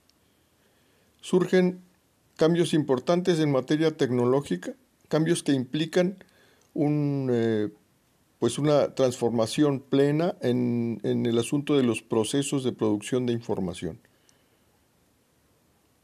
surgen 1.20 1.85
cambios 2.36 2.74
importantes 2.74 3.40
en 3.40 3.50
materia 3.50 3.96
tecnológica, 3.96 4.74
cambios 5.08 5.42
que 5.42 5.52
implican 5.52 6.16
un 6.74 7.30
eh, 7.32 7.70
pues 8.38 8.58
una 8.58 8.94
transformación 8.94 9.80
plena 9.80 10.36
en, 10.40 11.00
el 11.02 11.38
asunto 11.38 11.76
de 11.76 11.82
los 11.82 12.02
procesos 12.02 12.64
de 12.64 12.72
producción 12.72 13.26
de 13.26 13.32
información. 13.32 13.98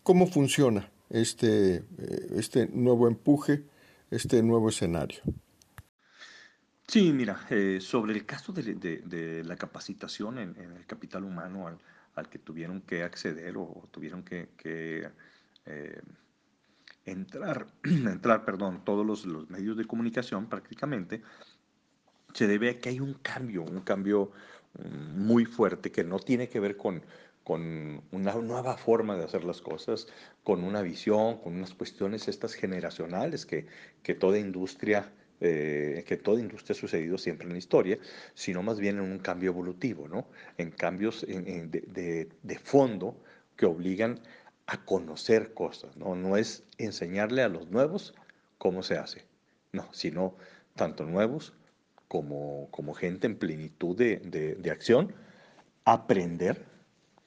¿Cómo 0.02 0.26
funciona 0.26 0.90
este, 1.10 1.76
eh, 1.76 1.82
este 2.36 2.68
nuevo 2.68 3.06
empuje, 3.06 3.62
este 4.10 4.42
nuevo 4.42 4.70
escenario? 4.70 5.20
Sí, 6.88 7.12
mira, 7.12 7.46
eh, 7.50 7.78
sobre 7.80 8.12
el 8.14 8.26
caso 8.26 8.52
de, 8.52 9.42
la 9.44 9.56
capacitación 9.56 10.38
en, 10.38 10.56
el 10.58 10.86
capital 10.86 11.24
humano 11.24 11.68
al, 12.14 12.28
que 12.28 12.38
tuvieron 12.38 12.80
que 12.80 13.02
acceder 13.02 13.56
o 13.56 13.88
tuvieron 13.90 14.22
que, 14.24 14.48
entrar, 17.04 17.66
entrar, 17.84 18.44
perdón, 18.44 18.82
todos 18.84 19.04
los, 19.04 19.26
los 19.26 19.48
medios 19.50 19.76
de 19.76 19.84
comunicación 19.84 20.48
prácticamente, 20.48 21.22
se 22.32 22.46
debe 22.46 22.70
a 22.70 22.78
que 22.78 22.88
hay 22.88 23.00
un 23.00 23.14
cambio, 23.14 23.62
un 23.62 23.80
cambio 23.80 24.32
mm, 24.78 25.26
muy 25.26 25.44
fuerte 25.44 25.92
que 25.92 26.04
no 26.04 26.18
tiene 26.18 26.48
que 26.48 26.60
ver 26.60 26.76
con, 26.76 27.02
con 27.44 28.02
una 28.10 28.34
nueva 28.34 28.76
forma 28.76 29.16
de 29.16 29.24
hacer 29.24 29.44
las 29.44 29.60
cosas, 29.60 30.06
con 30.42 30.64
una 30.64 30.82
visión, 30.82 31.38
con 31.38 31.54
unas 31.54 31.74
cuestiones 31.74 32.28
estas 32.28 32.54
generacionales 32.54 33.46
que, 33.46 33.66
que 34.02 34.14
toda 34.14 34.38
industria 34.38 35.12
eh, 35.44 36.04
que 36.06 36.16
toda 36.16 36.38
industria 36.38 36.76
ha 36.76 36.78
sucedido 36.78 37.18
siempre 37.18 37.48
en 37.48 37.54
la 37.54 37.58
historia, 37.58 37.98
sino 38.32 38.62
más 38.62 38.78
bien 38.78 38.98
en 38.98 39.10
un 39.10 39.18
cambio 39.18 39.50
evolutivo, 39.50 40.06
¿no? 40.06 40.28
en 40.56 40.70
cambios 40.70 41.26
de, 41.26 42.28
de, 42.44 42.58
fondo 42.60 43.20
que 43.56 43.66
obligan 43.66 44.20
a 44.66 44.84
conocer 44.84 45.54
cosas. 45.54 45.96
¿no? 45.96 46.14
no 46.14 46.36
es 46.36 46.64
enseñarle 46.78 47.42
a 47.42 47.48
los 47.48 47.68
nuevos 47.70 48.14
cómo 48.58 48.82
se 48.82 48.96
hace, 48.96 49.24
no, 49.72 49.92
sino 49.92 50.36
tanto 50.76 51.04
nuevos 51.04 51.52
como, 52.08 52.68
como 52.70 52.94
gente 52.94 53.26
en 53.26 53.36
plenitud 53.36 53.96
de, 53.96 54.18
de, 54.18 54.70
acción, 54.70 55.14
aprender 55.84 56.64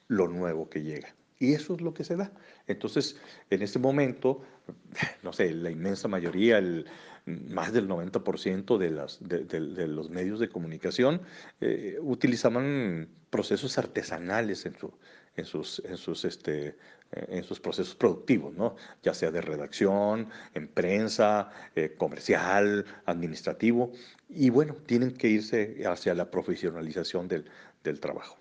lo 0.08 0.28
nuevo 0.28 0.70
que 0.70 0.82
llega. 0.82 1.14
Y 1.38 1.52
eso 1.52 1.74
es 1.74 1.80
lo 1.80 1.92
que 1.92 2.04
se 2.04 2.16
da. 2.16 2.32
Entonces, 2.66 3.20
en 3.50 3.62
este 3.62 3.78
momento, 3.78 4.42
no 5.22 5.32
sé, 5.32 5.52
la 5.52 5.70
inmensa 5.70 6.08
mayoría, 6.08 6.58
el, 6.58 6.86
más 7.26 7.72
del 7.72 7.88
90% 7.88 8.78
de, 8.78 8.90
las, 8.90 9.18
de, 9.20 9.86
los 9.88 10.08
medios 10.08 10.38
de 10.38 10.48
comunicación 10.48 11.20
eh, 11.60 11.98
utilizaban 12.00 13.08
procesos 13.30 13.76
artesanales 13.78 14.64
en, 14.66 14.78
su, 14.78 14.94
en, 15.36 15.44
sus, 15.44 15.82
en, 15.84 15.96
sus, 15.96 16.24
este, 16.24 16.76
en 17.12 17.44
sus 17.44 17.60
procesos 17.60 17.94
productivos, 17.94 18.54
¿no? 18.54 18.76
ya 19.02 19.14
sea 19.14 19.30
de 19.30 19.40
redacción, 19.40 20.28
en 20.54 20.68
prensa, 20.68 21.50
eh, 21.74 21.94
comercial, 21.96 22.84
administrativo, 23.04 23.92
y 24.28 24.50
bueno, 24.50 24.74
tienen 24.86 25.12
que 25.12 25.28
irse 25.28 25.82
hacia 25.86 26.14
la 26.14 26.30
profesionalización 26.30 27.28
del, 27.28 27.44
del 27.84 28.00
trabajo. 28.00 28.38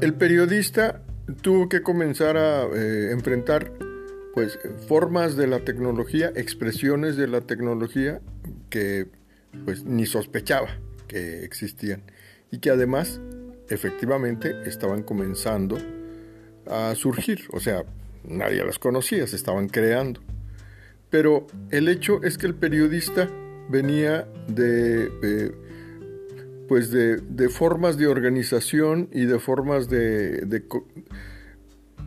El 0.00 0.14
periodista 0.14 1.02
tuvo 1.42 1.68
que 1.68 1.82
comenzar 1.82 2.36
a 2.38 2.64
eh, 2.64 3.10
enfrentar 3.12 3.72
pues 4.32 4.58
formas 4.88 5.36
de 5.36 5.46
la 5.46 5.60
tecnología, 5.60 6.32
expresiones 6.34 7.16
de 7.16 7.26
la 7.26 7.42
tecnología 7.42 8.20
que 8.70 9.08
pues 9.64 9.84
ni 9.84 10.06
sospechaba 10.06 10.68
que 11.08 11.44
existían 11.44 12.02
y 12.50 12.58
que 12.58 12.70
además 12.70 13.20
efectivamente 13.68 14.54
estaban 14.66 15.02
comenzando 15.02 15.78
a 16.66 16.94
surgir, 16.94 17.42
o 17.52 17.60
sea, 17.60 17.84
nadie 18.24 18.64
las 18.64 18.78
conocía, 18.78 19.26
se 19.26 19.36
estaban 19.36 19.68
creando. 19.68 20.20
Pero 21.10 21.46
el 21.70 21.88
hecho 21.88 22.22
es 22.22 22.38
que 22.38 22.46
el 22.46 22.54
periodista 22.54 23.28
venía 23.68 24.28
de, 24.48 25.10
eh, 25.22 25.52
pues 26.68 26.90
de, 26.90 27.48
formas 27.48 27.96
de 27.96 28.06
organización 28.06 29.08
y 29.12 29.24
de 29.24 29.38
formas 29.38 29.88
de, 29.88 30.62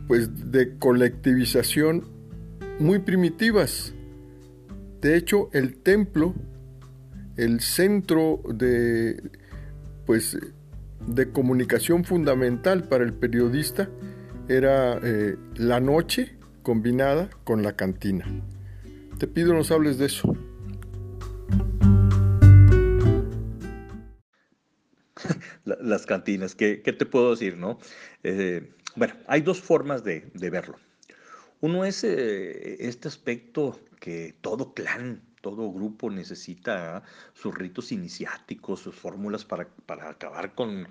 pues 0.08 0.52
de 0.52 0.78
colectivización 0.78 2.06
muy 2.80 3.00
primitivas. 3.00 3.94
De 5.02 5.18
hecho, 5.18 5.50
el 5.52 5.76
templo, 5.76 6.34
el 7.38 7.60
centro 7.62 8.42
de, 8.48 9.22
pues, 10.06 10.38
de 11.08 11.32
comunicación 11.32 12.04
fundamental 12.04 12.84
para 12.88 13.04
el 13.04 13.14
periodista, 13.14 13.90
era 14.48 15.00
eh, 15.04 15.38
la 15.56 15.80
noche 15.80 16.36
combinada 16.64 17.30
con 17.44 17.64
la 17.64 17.76
cantina. 17.76 18.26
Te 19.18 19.28
pido 19.28 19.54
nos 19.54 19.72
hables 19.72 19.98
de 19.98 20.08
eso. 20.08 20.36
Las 25.64 26.06
cantinas, 26.06 26.56
¿qué, 26.56 26.78
te 26.78 27.06
puedo 27.06 27.32
decir, 27.32 27.58
no? 27.58 27.80
Eh, 28.24 28.74
bueno, 28.96 29.16
hay 29.28 29.42
dos 29.42 29.62
formas 29.62 30.04
de, 30.04 30.30
verlo. 30.34 30.78
Uno 31.62 31.86
es 31.86 32.04
eh, 32.04 32.86
este 32.86 33.08
aspecto 33.08 33.80
que 34.00 34.36
todo 34.42 34.74
clan, 34.74 35.22
todo 35.44 35.70
grupo 35.74 36.10
necesita 36.10 37.04
sus 37.34 37.54
ritos 37.54 37.92
iniciáticos, 37.92 38.80
sus 38.80 38.96
fórmulas 38.96 39.44
para, 39.44 39.68
acabar 40.10 40.56
con, 40.56 40.88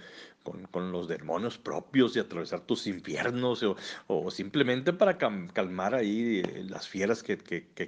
los 0.74 1.08
demonios 1.08 1.56
propios 1.56 2.14
y 2.14 2.18
atravesar 2.18 2.60
tus 2.60 2.86
infiernos, 2.86 3.64
o, 4.06 4.30
simplemente 4.30 4.92
para 4.92 5.16
calmar 5.16 5.94
ahí 5.94 6.42
eh, 6.44 6.64
las 6.68 6.86
fieras 6.86 7.22
que, 7.22 7.38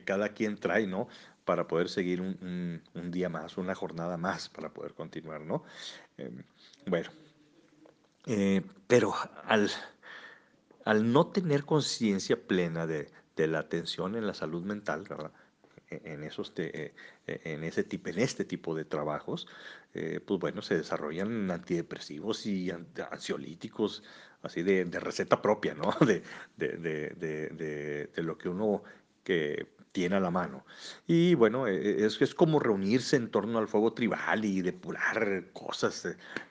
cada 0.07 0.31
quien 0.31 0.57
trae, 0.57 0.87
¿no? 0.87 1.07
Para 1.45 1.69
poder 1.69 1.91
seguir 1.91 2.23
un, 2.23 2.81
día 2.95 3.29
más, 3.29 3.59
una 3.59 3.75
jornada 3.75 4.17
más, 4.17 4.49
para 4.49 4.71
poder 4.71 4.95
continuar, 4.95 5.43
¿no? 5.43 5.65
Em, 6.17 6.43
bueno, 6.87 7.11
eh, 8.27 8.63
pero 8.89 9.13
al 9.45 9.71
al 10.85 11.13
no 11.13 11.27
tener 11.29 11.65
conciencia 11.65 12.47
plena 12.47 12.87
de, 12.87 13.11
la 13.37 13.59
atención 13.59 14.15
en 14.15 14.27
la 14.27 14.35
salud 14.35 14.63
mental, 14.63 15.05
e, 15.11 15.15
En, 16.05 16.25
esos 16.25 16.53
e, 16.57 16.95
en, 17.27 17.65
ese 17.65 17.85
tipo, 17.85 18.09
en 18.11 18.19
este 18.19 18.45
tipo 18.45 18.75
de 18.75 18.85
trabajos, 18.85 19.47
eh, 19.95 20.21
pues 20.25 20.41
bueno, 20.41 20.63
se 20.63 20.77
desarrollan 20.77 21.51
antidepresivos 21.51 22.47
y 22.47 22.71
ansiolíticos, 23.11 24.03
así 24.43 24.63
de, 24.63 24.85
receta 24.85 25.41
propia, 25.43 25.75
¿no? 25.75 25.95
De, 26.07 26.23
de, 26.57 26.79
de, 26.79 28.23
lo 28.23 28.39
que 28.39 28.49
uno 28.49 28.83
que 29.23 29.69
tiene 29.95 30.17
a 30.17 30.21
la 30.21 30.33
mano. 30.33 30.67
Y 31.07 31.35
bueno, 31.37 31.69
e, 31.69 31.77
e, 31.77 32.05
es, 32.05 32.21
es 32.21 32.35
como 32.35 32.59
reunirse 32.59 33.15
en 33.15 33.31
torno 33.31 33.59
al 33.61 33.69
fuego 33.69 33.93
tribal 33.93 34.45
y 34.45 34.61
depurar 34.61 35.53
cosas 35.53 36.03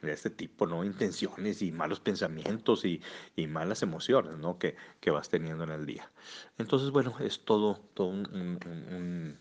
de 0.01 0.11
este 0.11 0.29
tipo, 0.29 0.65
¿no? 0.65 0.85
Intenciones 0.85 1.61
y 1.61 1.73
malos 1.73 1.99
pensamientos 1.99 2.85
y, 2.85 3.01
y 3.35 3.47
malas 3.47 3.83
emociones, 3.83 4.37
¿no? 4.37 4.57
Que, 4.57 4.77
que, 5.01 5.11
vas 5.11 5.27
teniendo 5.27 5.65
en 5.65 5.71
el 5.71 5.85
día. 5.85 6.09
Entonces, 6.57 6.89
bueno, 6.91 7.15
es 7.19 7.43
todo, 7.43 7.75
todo 7.93 8.07
un, 8.07 9.37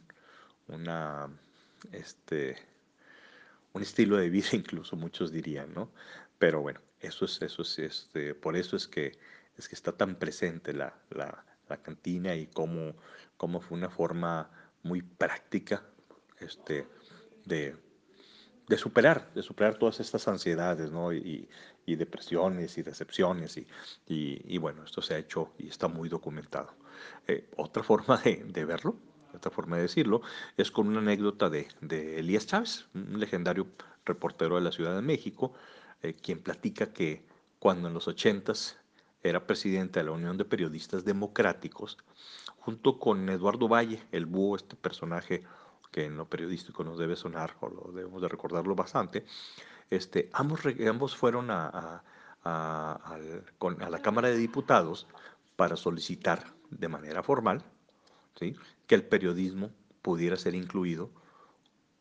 una, 0.66 1.30
este, 1.92 2.56
un 3.72 3.82
estilo 3.82 4.16
de 4.16 4.30
vida, 4.30 4.48
incluso 4.52 4.96
muchos 4.96 5.30
dirían, 5.30 5.72
¿no? 5.74 5.92
Pero 6.38 6.60
bueno, 6.60 6.80
eso 6.98 7.24
es, 7.24 7.40
eso 7.40 7.62
es, 7.62 7.78
este, 7.78 8.34
por 8.34 8.56
eso 8.56 8.74
es 8.74 8.88
que, 8.88 9.16
es 9.56 9.68
que 9.68 9.76
está 9.76 9.92
tan 9.92 10.16
presente 10.16 10.72
la, 10.72 10.92
la, 11.10 11.44
la 11.68 11.76
cantina 11.80 12.34
y 12.34 12.48
cómo 12.48 12.96
cómo 13.42 13.61
fue 13.61 13.76
una 13.76 13.90
forma 13.90 14.48
muy 14.85 15.02
práctica 15.02 15.83
este, 16.38 16.87
de, 17.44 17.76
superar, 18.76 19.35
de 19.35 19.42
superar 19.42 19.78
todas 19.78 19.98
estas 19.98 20.28
ansiedades, 20.28 20.92
¿no? 20.92 21.12
Y, 21.12 21.48
depresiones 21.85 22.78
y 22.78 22.83
decepciones. 22.83 23.57
Y, 23.57 23.66
y, 24.07 24.59
bueno, 24.59 24.85
esto 24.85 25.02
se 25.02 25.14
ha 25.14 25.18
hecho 25.18 25.55
y 25.59 25.66
está 25.66 25.88
muy 25.88 26.09
documentado. 26.09 26.72
Eh, 27.26 27.50
otra 27.57 27.83
forma 27.83 28.16
de, 28.18 28.64
verlo, 28.64 28.94
otra 29.35 29.50
forma 29.50 29.74
de 29.74 29.83
decirlo, 29.83 30.22
es 30.57 30.70
con 30.70 30.87
una 30.87 31.00
anécdota 31.00 31.50
de, 31.50 31.66
Elías 32.20 32.46
Chávez, 32.46 32.87
un 32.94 33.18
legendario 33.18 33.66
reportero 34.05 34.55
de 34.55 34.61
la 34.61 34.70
Ciudad 34.70 34.94
de 34.94 35.02
México, 35.02 35.52
eh, 36.00 36.14
quien 36.14 36.38
platica 36.38 36.92
que 36.92 37.26
cuando 37.59 37.88
en 37.88 37.94
los 37.94 38.07
ochentas 38.07 38.78
era 39.22 39.46
presidente 39.46 40.00
de 40.00 40.06
la 40.06 40.12
Unión 40.12 40.37
de 40.37 40.44
Periodistas 40.44 41.04
Democráticos, 41.04 41.98
junto 42.58 42.98
con 42.98 43.28
Eduardo 43.28 43.68
Valle, 43.68 44.02
el 44.12 44.26
búho, 44.26 44.56
este 44.56 44.76
personaje 44.76 45.42
que 45.90 46.06
en 46.06 46.16
lo 46.16 46.28
periodístico 46.28 46.85
nos 46.85 46.98
debe 46.98 47.16
sonar, 47.16 47.56
o 47.61 47.68
lo 47.68 47.92
debemos 47.92 48.22
de 48.22 48.28
recordarlo 48.28 48.74
bastante, 48.74 49.24
este, 49.90 50.30
ambos, 50.32 50.61
ambos 50.88 51.14
fueron 51.14 51.50
a, 51.50 52.02
a, 52.44 53.18
la 53.90 54.02
Cámara 54.02 54.28
de 54.28 54.37
Diputados 54.38 55.06
para 55.54 55.76
solicitar 55.76 56.54
de 56.70 56.88
manera 56.88 57.22
formal 57.22 57.62
¿sí? 58.38 58.56
que 58.87 58.94
el 58.94 59.04
periodismo 59.04 59.70
pudiera 60.00 60.37
ser 60.37 60.54
incluido 60.54 61.11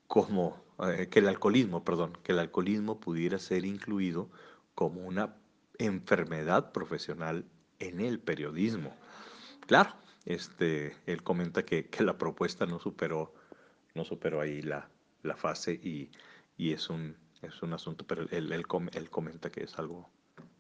como, 0.08 0.64
eh, 0.80 1.08
que 1.10 1.20
el 1.20 1.28
alcoholismo, 1.28 1.84
perdón, 1.84 2.18
que 2.24 2.32
el 2.32 2.40
alcoholismo 2.40 3.00
pudiera 3.00 3.38
ser 3.40 3.66
incluido 3.66 4.30
como 4.74 5.02
una 5.02 5.36
enfermedad 5.86 6.72
profesional 6.72 7.46
en 7.80 8.00
el 8.00 8.20
periodismo. 8.20 8.96
Claro, 9.68 9.96
este, 10.26 10.96
él 11.06 11.24
comenta 11.24 11.64
que, 11.64 11.88
que 11.88 12.04
la 12.04 12.18
propuesta 12.18 12.66
no 12.66 12.80
superó, 12.80 13.34
no 13.96 14.06
superó 14.06 14.42
ahí 14.42 14.62
la, 14.62 14.90
la 15.24 15.36
fase 15.36 15.74
y, 15.74 16.12
y, 16.58 16.74
es, 16.74 16.90
un, 16.90 17.16
es 17.42 17.62
un 17.62 17.74
asunto, 17.74 18.06
pero 18.06 18.24
él, 18.24 18.52
él, 18.52 18.66
él 18.94 19.10
comenta 19.10 19.50
que 19.50 19.64
es 19.64 19.78
algo, 19.78 20.10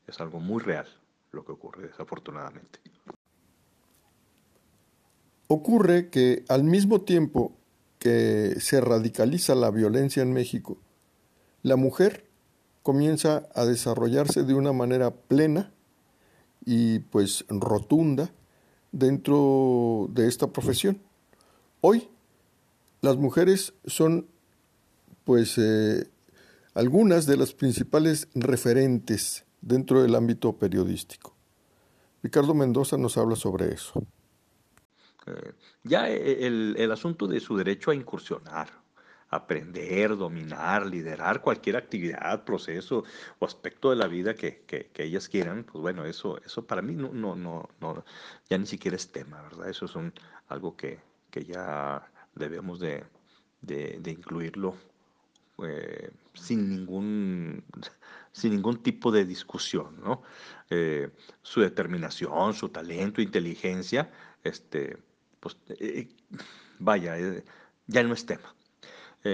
es 0.07 0.19
algo 0.19 0.39
muy 0.39 0.61
real 0.61 0.87
lo 1.31 1.45
que 1.45 1.51
ocurre, 1.51 1.87
desafortunadamente. 1.87 2.79
Ocurre 5.47 6.09
que 6.09 6.43
al 6.47 6.63
mismo 6.63 7.01
tiempo 7.01 7.57
que 7.99 8.55
se 8.59 8.81
radicaliza 8.81 9.53
la 9.53 9.69
violencia 9.69 10.23
en 10.23 10.33
México, 10.33 10.77
la 11.61 11.75
mujer 11.75 12.30
comienza 12.83 13.47
a 13.53 13.65
desarrollarse 13.65 14.43
de 14.43 14.53
una 14.53 14.73
manera 14.73 15.11
plena 15.11 15.71
y 16.65 16.99
pues 16.99 17.45
rotunda 17.49 18.31
dentro 18.91 20.07
de 20.11 20.27
esta 20.27 20.47
profesión. 20.47 21.01
Hoy 21.81 22.09
las 23.01 23.17
mujeres 23.17 23.73
son 23.85 24.27
pues 25.23 25.57
eh, 25.57 26.07
algunas 26.73 27.25
de 27.25 27.37
las 27.37 27.53
principales 27.53 28.27
referentes 28.33 29.45
dentro 29.61 30.01
del 30.01 30.15
ámbito 30.15 30.53
periodístico. 30.53 31.35
Ricardo 32.23 32.53
Mendoza 32.53 32.97
nos 32.97 33.17
habla 33.17 33.35
sobre 33.35 33.73
eso. 33.73 34.03
Eh, 35.27 35.53
ya 35.83 36.09
el, 36.09 36.75
el, 36.77 36.91
asunto 36.91 37.27
de 37.27 37.39
su 37.39 37.55
derecho 37.55 37.91
a 37.91 37.95
incursionar 37.95 38.80
aprender, 39.31 40.17
dominar, 40.17 40.85
liderar 40.85 41.41
cualquier 41.41 41.77
actividad, 41.77 42.43
proceso 42.43 43.05
o 43.39 43.45
aspecto 43.45 43.89
de 43.89 43.95
la 43.95 44.07
vida 44.07 44.35
que, 44.35 44.63
que, 44.67 44.91
ellas 45.03 45.29
quieran, 45.29 45.63
pues 45.63 45.81
bueno, 45.81 46.05
eso, 46.05 46.39
eso 46.43 46.67
para 46.67 46.81
mí 46.81 46.93
no, 46.95 47.13
no, 47.13 47.35
no, 47.35 47.69
no, 47.79 48.03
ya 48.49 48.57
ni 48.57 48.65
siquiera 48.65 48.97
es 48.97 49.09
tema, 49.11 49.41
¿verdad? 49.41 49.69
Eso 49.69 49.85
es 49.85 49.95
un, 49.95 50.13
algo 50.49 50.75
que, 50.75 50.99
que 51.31 51.45
ya 51.45 52.05
debemos 52.35 52.81
de, 52.81 53.05
de, 53.61 54.11
incluirlo 54.11 54.75
eh, 55.63 56.11
sin, 56.33 56.69
ningún, 56.69 57.63
sin 58.33 58.51
ningún 58.51 58.83
tipo 58.83 59.13
de 59.13 59.23
discusión, 59.23 60.01
¿no? 60.01 60.23
Eh, 60.69 61.09
su 61.41 61.61
determinación, 61.61 62.53
su 62.53 62.67
talento, 62.67 63.21
inteligencia, 63.21 64.11
este, 64.43 64.97
pues, 65.39 65.55
vaya, 66.79 67.15
ya 67.87 68.03
no 68.03 68.13
es 68.13 68.25
tema. 68.25 68.53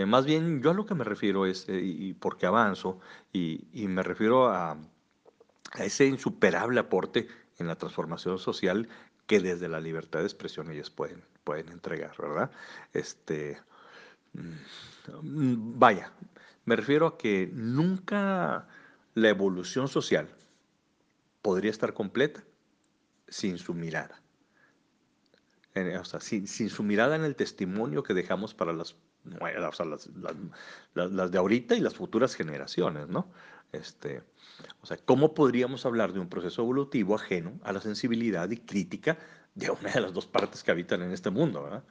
Más 0.06 0.26
bien, 0.26 0.62
yo 0.62 0.72
a 0.72 0.74
lo 0.74 0.86
que 0.86 0.96
me 0.96 1.04
refiero 1.04 1.46
es, 1.46 1.66
y 1.70 2.14
porque 2.14 2.46
avanzo, 2.46 3.00
y, 3.32 3.68
y 3.74 3.88
me 3.88 4.04
refiero 4.04 4.48
a, 4.48 4.72
a, 4.72 5.84
ese 5.84 6.06
insuperable 6.06 6.80
aporte 6.80 7.28
en 7.58 7.68
la 7.68 7.76
transformación 7.76 8.38
social 8.40 8.90
que 9.28 9.40
desde 9.40 9.68
la 9.68 9.80
libertad 9.80 10.20
de 10.20 10.26
expresión 10.26 10.72
ellos 10.72 10.90
pueden, 10.90 11.24
pueden 11.44 11.70
entregar, 11.70 12.16
¿verdad? 12.18 12.52
Este, 12.94 13.62
mm, 14.34 15.80
vaya, 15.80 16.12
me 16.66 16.76
refiero 16.76 17.08
a 17.08 17.18
que 17.18 17.50
nunca 17.54 18.68
la 19.14 19.30
evolución 19.30 19.88
social 19.88 20.30
podría 21.42 21.72
estar 21.72 21.94
completa 21.94 22.44
sin 23.28 23.58
su 23.58 23.74
mirada. 23.74 24.22
Sin, 26.20 26.70
su 26.70 26.84
mirada 26.84 27.16
en 27.16 27.24
el 27.24 27.36
testimonio 27.36 28.04
que 28.04 28.14
dejamos 28.14 28.54
para 28.54 28.74
las, 28.74 28.96
de 29.24 31.38
ahorita 31.38 31.76
y 31.76 31.80
las 31.80 31.96
futuras 31.96 32.36
generaciones, 32.36 33.08
¿no? 33.08 33.32
Este, 33.72 34.24
o 34.82 34.86
sea, 34.86 34.98
¿cómo 34.98 35.34
podríamos 35.34 35.86
hablar 35.86 36.14
de 36.14 36.20
un 36.20 36.30
proceso 36.30 36.62
evolutivo 36.62 37.16
ajeno 37.16 37.60
a 37.64 37.74
la 37.74 37.82
sensibilidad 37.82 38.50
y 38.50 38.58
crítica 38.58 39.18
de 39.56 39.70
una 39.70 39.92
de 39.92 40.02
las 40.02 40.14
dos 40.14 40.26
partes 40.26 40.64
que 40.64 40.72
habitan 40.72 41.02
en 41.02 41.12
este 41.12 41.30
mundo? 41.30 41.64
¿verdad? 41.64 41.84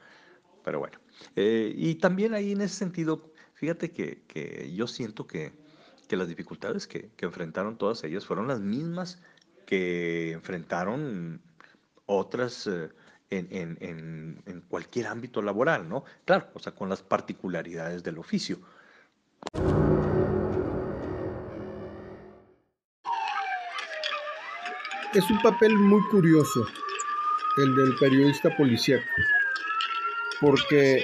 Pero 0.63 0.79
bueno, 0.79 0.99
eh, 1.35 1.71
y 1.75 1.95
también 1.95 2.33
ahí 2.33 2.51
en 2.51 2.61
ese 2.61 2.75
sentido, 2.75 3.31
fíjate 3.53 3.91
que, 3.91 4.71
yo 4.75 4.87
siento 4.87 5.27
que, 5.27 5.53
las 6.09 6.29
dificultades 6.29 6.87
que, 6.87 7.09
que, 7.17 7.25
enfrentaron 7.25 7.77
todas 7.77 8.01
ellas 8.05 8.25
fueron 8.25 8.47
las 8.47 8.61
mismas 8.61 9.21
que 9.65 10.31
enfrentaron 10.31 11.41
otras 12.05 12.65
eh, 12.65 12.89
en, 13.29 13.47
en, 13.51 14.41
en, 14.45 14.61
cualquier 14.61 15.07
ámbito 15.07 15.41
laboral, 15.41 15.87
¿no? 15.87 16.03
Claro, 16.25 16.47
o 16.53 16.59
sea, 16.59 16.73
con 16.73 16.89
las 16.89 17.01
particularidades 17.01 18.03
del 18.03 18.17
oficio. 18.17 18.59
Es 25.13 25.29
un 25.29 25.41
papel 25.41 25.75
muy 25.77 26.01
curioso 26.09 26.67
el 27.57 27.75
del 27.75 27.95
periodista 27.95 28.55
policíaco, 28.55 29.09
porque 30.39 31.03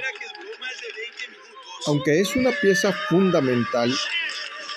aunque 1.86 2.20
es 2.20 2.36
una 2.36 2.50
pieza 2.52 2.92
fundamental 2.92 3.92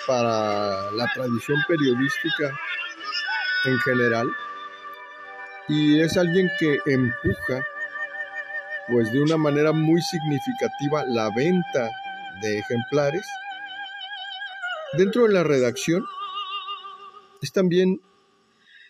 para 0.07 0.91
la 0.91 1.11
tradición 1.13 1.57
periodística 1.67 2.57
en 3.65 3.79
general, 3.79 4.27
y 5.67 5.99
es 6.01 6.17
alguien 6.17 6.49
que 6.59 6.79
empuja, 6.85 7.61
pues 8.87 9.11
de 9.11 9.21
una 9.21 9.37
manera 9.37 9.71
muy 9.71 10.01
significativa, 10.01 11.05
la 11.05 11.29
venta 11.35 11.89
de 12.41 12.59
ejemplares, 12.59 13.25
dentro 14.93 15.23
de 15.23 15.33
la 15.33 15.43
redacción 15.43 16.05
es 17.41 17.51
también 17.51 18.01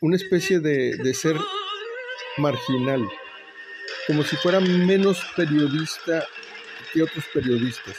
una 0.01 0.15
especie 0.15 0.59
de, 0.59 1.13
ser 1.13 1.35
marginal, 2.37 3.07
como 4.05 4.23
si 4.23 4.35
fuera 4.37 4.59
menos 4.59 5.19
periodista 5.35 6.23
que 6.93 7.01
otros 7.01 7.25
periodistas. 7.33 7.95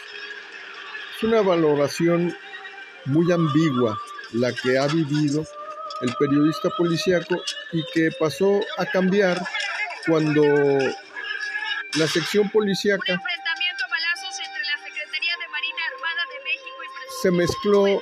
Es 1.16 1.24
una 1.24 1.42
valoración 1.42 2.34
muy 3.06 3.30
ambigua 3.32 3.98
la 4.32 4.52
que 4.52 4.78
ha 4.78 4.86
vivido 4.86 5.44
el 6.02 6.14
periodista 6.18 6.70
policíaco 6.70 7.42
y 7.72 7.84
que 7.92 8.10
pasó 8.18 8.60
a 8.78 8.86
cambiar 8.86 9.40
cuando 10.06 10.42
la 11.94 12.06
sección 12.06 12.48
policíaca 12.50 13.20
se 17.22 17.30
mezcló 17.30 18.00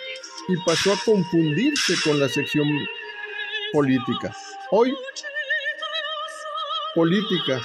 y 0.48 0.57
pasó 0.64 0.92
a 0.92 1.00
confundirse 1.05 1.94
con 2.05 2.20
la 2.20 2.29
sección 2.29 2.68
política. 3.72 4.35
Hoy, 4.70 4.94
política 6.94 7.61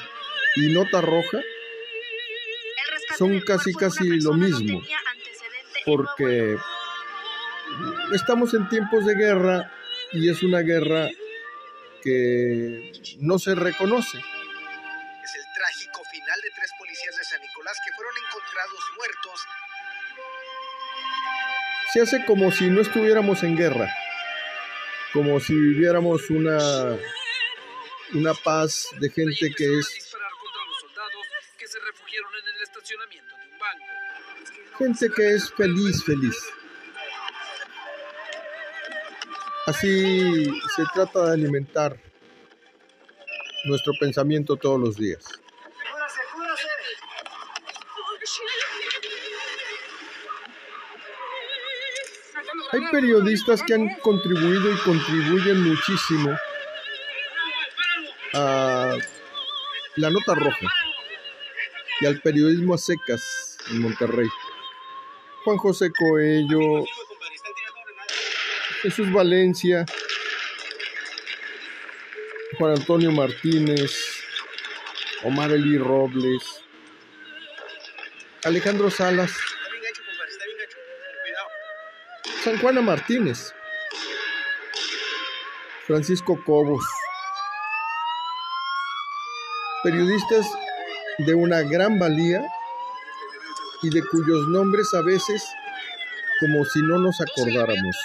y 0.55 0.73
nota 0.73 1.01
roja 1.01 1.41
son 3.17 3.39
casi 3.41 3.73
casi 3.73 4.21
lo 4.21 4.33
mismo, 4.33 4.81
porque 5.85 6.57
estamos 8.13 8.53
en 8.53 8.67
tiempos 8.69 9.05
de 9.05 9.15
guerra 9.15 9.71
y 10.13 10.29
es 10.29 10.43
una 10.43 10.61
guerra 10.61 11.09
que 12.03 12.91
no 13.19 13.39
se 13.39 13.55
reconoce. 13.55 14.17
Es 14.17 15.35
el 15.35 15.45
trágico 15.55 16.03
final 16.11 16.41
de 16.41 16.49
tres 16.55 16.71
policías 16.77 17.15
de 17.17 17.23
San 17.23 17.41
Nicolás 17.41 17.77
que 17.85 17.91
fueron 17.93 18.13
encontrados 18.17 18.83
muertos. 18.97 19.41
Se 21.93 22.01
hace 22.01 22.25
como 22.25 22.51
si 22.51 22.69
no 22.69 22.81
estuviéramos 22.81 23.43
en 23.43 23.57
guerra 23.57 23.93
como 25.13 25.39
si 25.39 25.53
viviéramos 25.53 26.29
una, 26.29 26.57
una 28.13 28.33
paz 28.33 28.87
de 28.99 29.09
gente 29.09 29.53
que 29.55 29.79
es 29.79 30.07
gente 34.77 35.09
que 35.15 35.33
es 35.35 35.51
feliz, 35.53 36.03
feliz. 36.03 36.35
Así 39.67 40.45
se 40.45 40.84
trata 40.93 41.28
de 41.28 41.34
alimentar 41.34 41.97
nuestro 43.65 43.93
pensamiento 44.00 44.56
todos 44.56 44.80
los 44.80 44.97
días. 44.97 45.24
Hay 52.71 52.82
periodistas 52.91 53.62
que 53.63 53.74
han 53.74 53.95
contribuido 53.95 54.71
y 54.71 54.78
contribuyen 54.78 55.62
muchísimo 55.62 56.38
a 58.34 58.95
la 59.97 60.10
nota 60.10 60.36
roja 60.36 60.67
y 62.00 62.06
al 62.06 62.21
periodismo 62.21 62.74
a 62.74 62.78
secas 62.78 63.58
en 63.69 63.82
Monterrey. 63.82 64.28
Juan 65.43 65.58
José 65.58 65.91
Coello, 65.91 66.86
Jesús 68.81 69.11
Valencia, 69.13 69.85
Juan 72.57 72.71
Antonio 72.71 73.11
Martínez, 73.11 73.91
Omar 75.23 75.51
Eli 75.51 75.77
Robles, 75.77 76.63
Alejandro 78.43 78.89
Salas, 78.89 79.31
San 82.43 82.57
Juana 82.57 82.81
Martínez, 82.81 83.53
Francisco 85.85 86.41
Cobos, 86.43 86.83
periodistas 89.83 90.47
de 91.19 91.35
una 91.35 91.61
gran 91.61 91.99
valía 91.99 92.43
y 93.83 93.91
de 93.91 94.01
cuyos 94.07 94.47
nombres 94.47 94.91
a 94.95 95.01
veces 95.03 95.43
como 96.39 96.65
si 96.65 96.81
no 96.81 96.97
nos 96.97 97.21
acordáramos. 97.21 97.95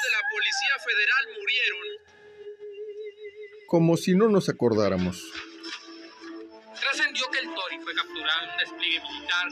Como 3.77 3.99
si 3.99 4.15
no 4.15 4.31
nos 4.31 4.49
acordáramos. 4.49 5.23
Trascendió 6.81 7.25
que 7.31 7.41
el 7.41 7.45
Tori 7.45 7.79
fue 7.85 7.95
capturado 7.95 8.45
en 8.45 8.51
un 8.51 8.57
despliegue 8.57 9.03
militar 9.03 9.49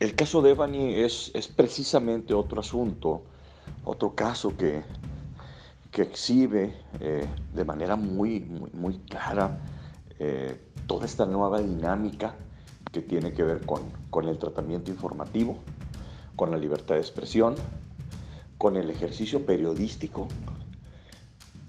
El 0.00 0.14
caso 0.14 0.40
de 0.40 0.52
Evany 0.52 0.94
es, 1.04 1.30
es 1.34 1.48
precisamente 1.48 2.32
otro 2.32 2.60
asunto, 2.60 3.26
otro 3.84 4.14
caso 4.14 4.56
que, 4.56 4.84
que 5.90 6.00
exhibe 6.00 6.82
eh, 7.00 7.28
de 7.52 7.64
manera 7.66 7.94
muy, 7.96 8.40
muy, 8.40 9.00
clara 9.00 9.58
eh, 10.18 10.58
toda 10.86 11.04
esta 11.04 11.26
nueva 11.26 11.60
dinámica 11.60 12.34
tiene 13.02 13.32
que 13.32 13.42
ver 13.42 13.64
con, 13.64 13.82
con, 14.10 14.28
el 14.28 14.38
tratamiento 14.38 14.90
informativo, 14.90 15.58
con 16.36 16.50
la 16.50 16.56
libertad 16.56 16.94
de 16.94 17.00
expresión, 17.00 17.54
con 18.56 18.76
el 18.76 18.90
ejercicio 18.90 19.44
periodístico, 19.44 20.28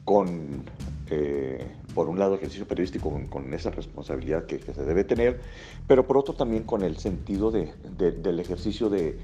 con 0.05 0.63
eh, 1.11 1.65
por 1.95 2.07
un 2.07 2.19
lado, 2.19 2.35
ejercicio 2.35 2.67
periodístico 2.67 3.11
con, 3.29 3.53
esa 3.53 3.71
responsabilidad 3.71 4.45
que, 4.45 4.59
se 4.59 4.83
debe 4.85 5.03
tener, 5.03 5.41
pero 5.87 6.05
por 6.05 6.17
otro 6.17 6.35
también 6.35 6.63
con 6.63 6.83
el 6.83 6.97
sentido 6.97 7.49
de, 7.51 7.73
del 7.97 8.39
ejercicio 8.39 8.89
de, 8.89 9.17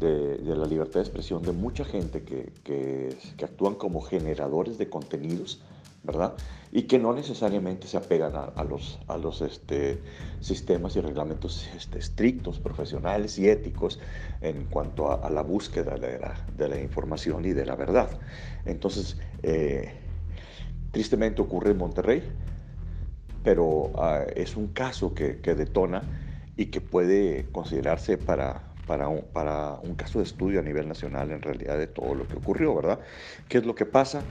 la 0.00 0.66
libertad 0.66 1.00
de 1.00 1.00
expresión 1.00 1.42
de 1.42 1.52
mucha 1.52 1.84
gente 1.84 2.22
que, 2.22 2.52
que, 2.62 3.16
actúan 3.44 3.74
como 3.74 4.02
generadores 4.02 4.76
de 4.78 4.88
contenidos 4.88 5.62
¿verdad? 6.02 6.34
Y 6.72 6.82
que 6.82 6.98
no 6.98 7.12
necesariamente 7.12 7.86
se 7.86 7.96
apegan 7.96 8.32
a, 8.34 8.64
los, 8.64 9.00
a 9.08 9.18
los 9.18 9.42
este, 9.42 10.00
sistemas 10.40 10.96
y 10.96 11.00
reglamentos 11.00 11.68
este, 11.76 11.98
estrictos, 11.98 12.58
profesionales 12.58 13.38
y 13.38 13.48
éticos 13.48 14.00
en 14.40 14.64
cuanto 14.64 15.12
a, 15.12 15.28
la 15.30 15.42
búsqueda 15.42 15.96
de 15.96 16.18
la, 16.18 16.34
de 16.56 16.68
la, 16.68 16.80
información 16.80 17.44
y 17.44 17.52
de 17.52 17.66
la 17.66 17.74
verdad. 17.74 18.08
Entonces, 18.64 19.18
eh, 19.42 19.92
tristemente 20.90 21.42
ocurre 21.42 21.72
en 21.72 21.78
Monterrey, 21.78 22.22
pero 23.42 23.90
ah, 23.96 24.24
es 24.34 24.56
un 24.56 24.68
caso 24.68 25.12
que, 25.12 25.40
que, 25.40 25.54
detona 25.54 26.02
y 26.56 26.66
que 26.66 26.80
puede 26.80 27.46
considerarse 27.52 28.16
para, 28.16 28.62
para 28.86 29.08
un, 29.08 29.22
para 29.32 29.78
un 29.82 29.94
caso 29.94 30.18
de 30.18 30.24
estudio 30.24 30.60
a 30.60 30.62
nivel 30.62 30.88
nacional 30.88 31.30
en 31.30 31.42
realidad 31.42 31.78
de 31.78 31.86
todo 31.88 32.14
lo 32.14 32.26
que 32.26 32.36
ocurrió, 32.36 32.74
¿verdad? 32.74 33.00
¿Qué 33.48 33.58
es 33.58 33.66
lo 33.66 33.74
que 33.74 33.86
pasa? 33.86 34.22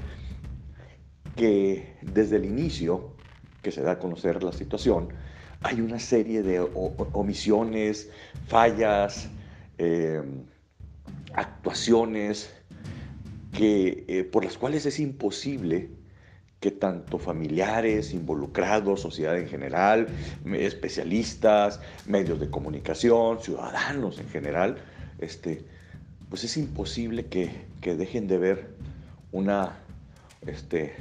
Que 1.40 1.96
desde 2.02 2.36
el 2.36 2.44
inicio 2.44 3.14
que 3.62 3.72
se 3.72 3.82
da 3.82 3.92
a 3.94 4.00
conocer 4.00 4.44
la 4.44 4.52
situación, 4.52 5.08
hay 5.62 5.80
una 5.80 5.98
serie 5.98 6.44
de 6.44 6.60
omisiones, 6.60 8.10
fallas, 8.48 9.30
eh, 9.78 10.22
actuaciones 11.34 12.54
que, 13.54 14.04
eh, 14.10 14.26
por 14.26 14.44
las 14.44 14.58
cuales 14.58 14.86
es 14.86 15.00
imposible 15.00 15.90
que 16.60 16.72
tanto 16.72 17.18
familiares, 17.18 18.14
involucrados, 18.14 19.00
sociedad 19.00 19.38
en 19.38 19.48
general, 19.48 20.10
especialistas, 20.54 21.80
medios 22.06 22.42
de 22.42 22.50
comunicación, 22.50 23.40
ciudadanos 23.42 24.20
en 24.20 24.28
general, 24.28 24.76
este, 25.20 25.64
pues 26.28 26.44
es 26.44 26.58
imposible 26.58 27.28
que, 27.28 27.50
que 27.80 27.96
dejen 27.96 28.28
de 28.28 28.38
ver 28.40 28.76
una, 29.32 29.80
este, 30.46 30.96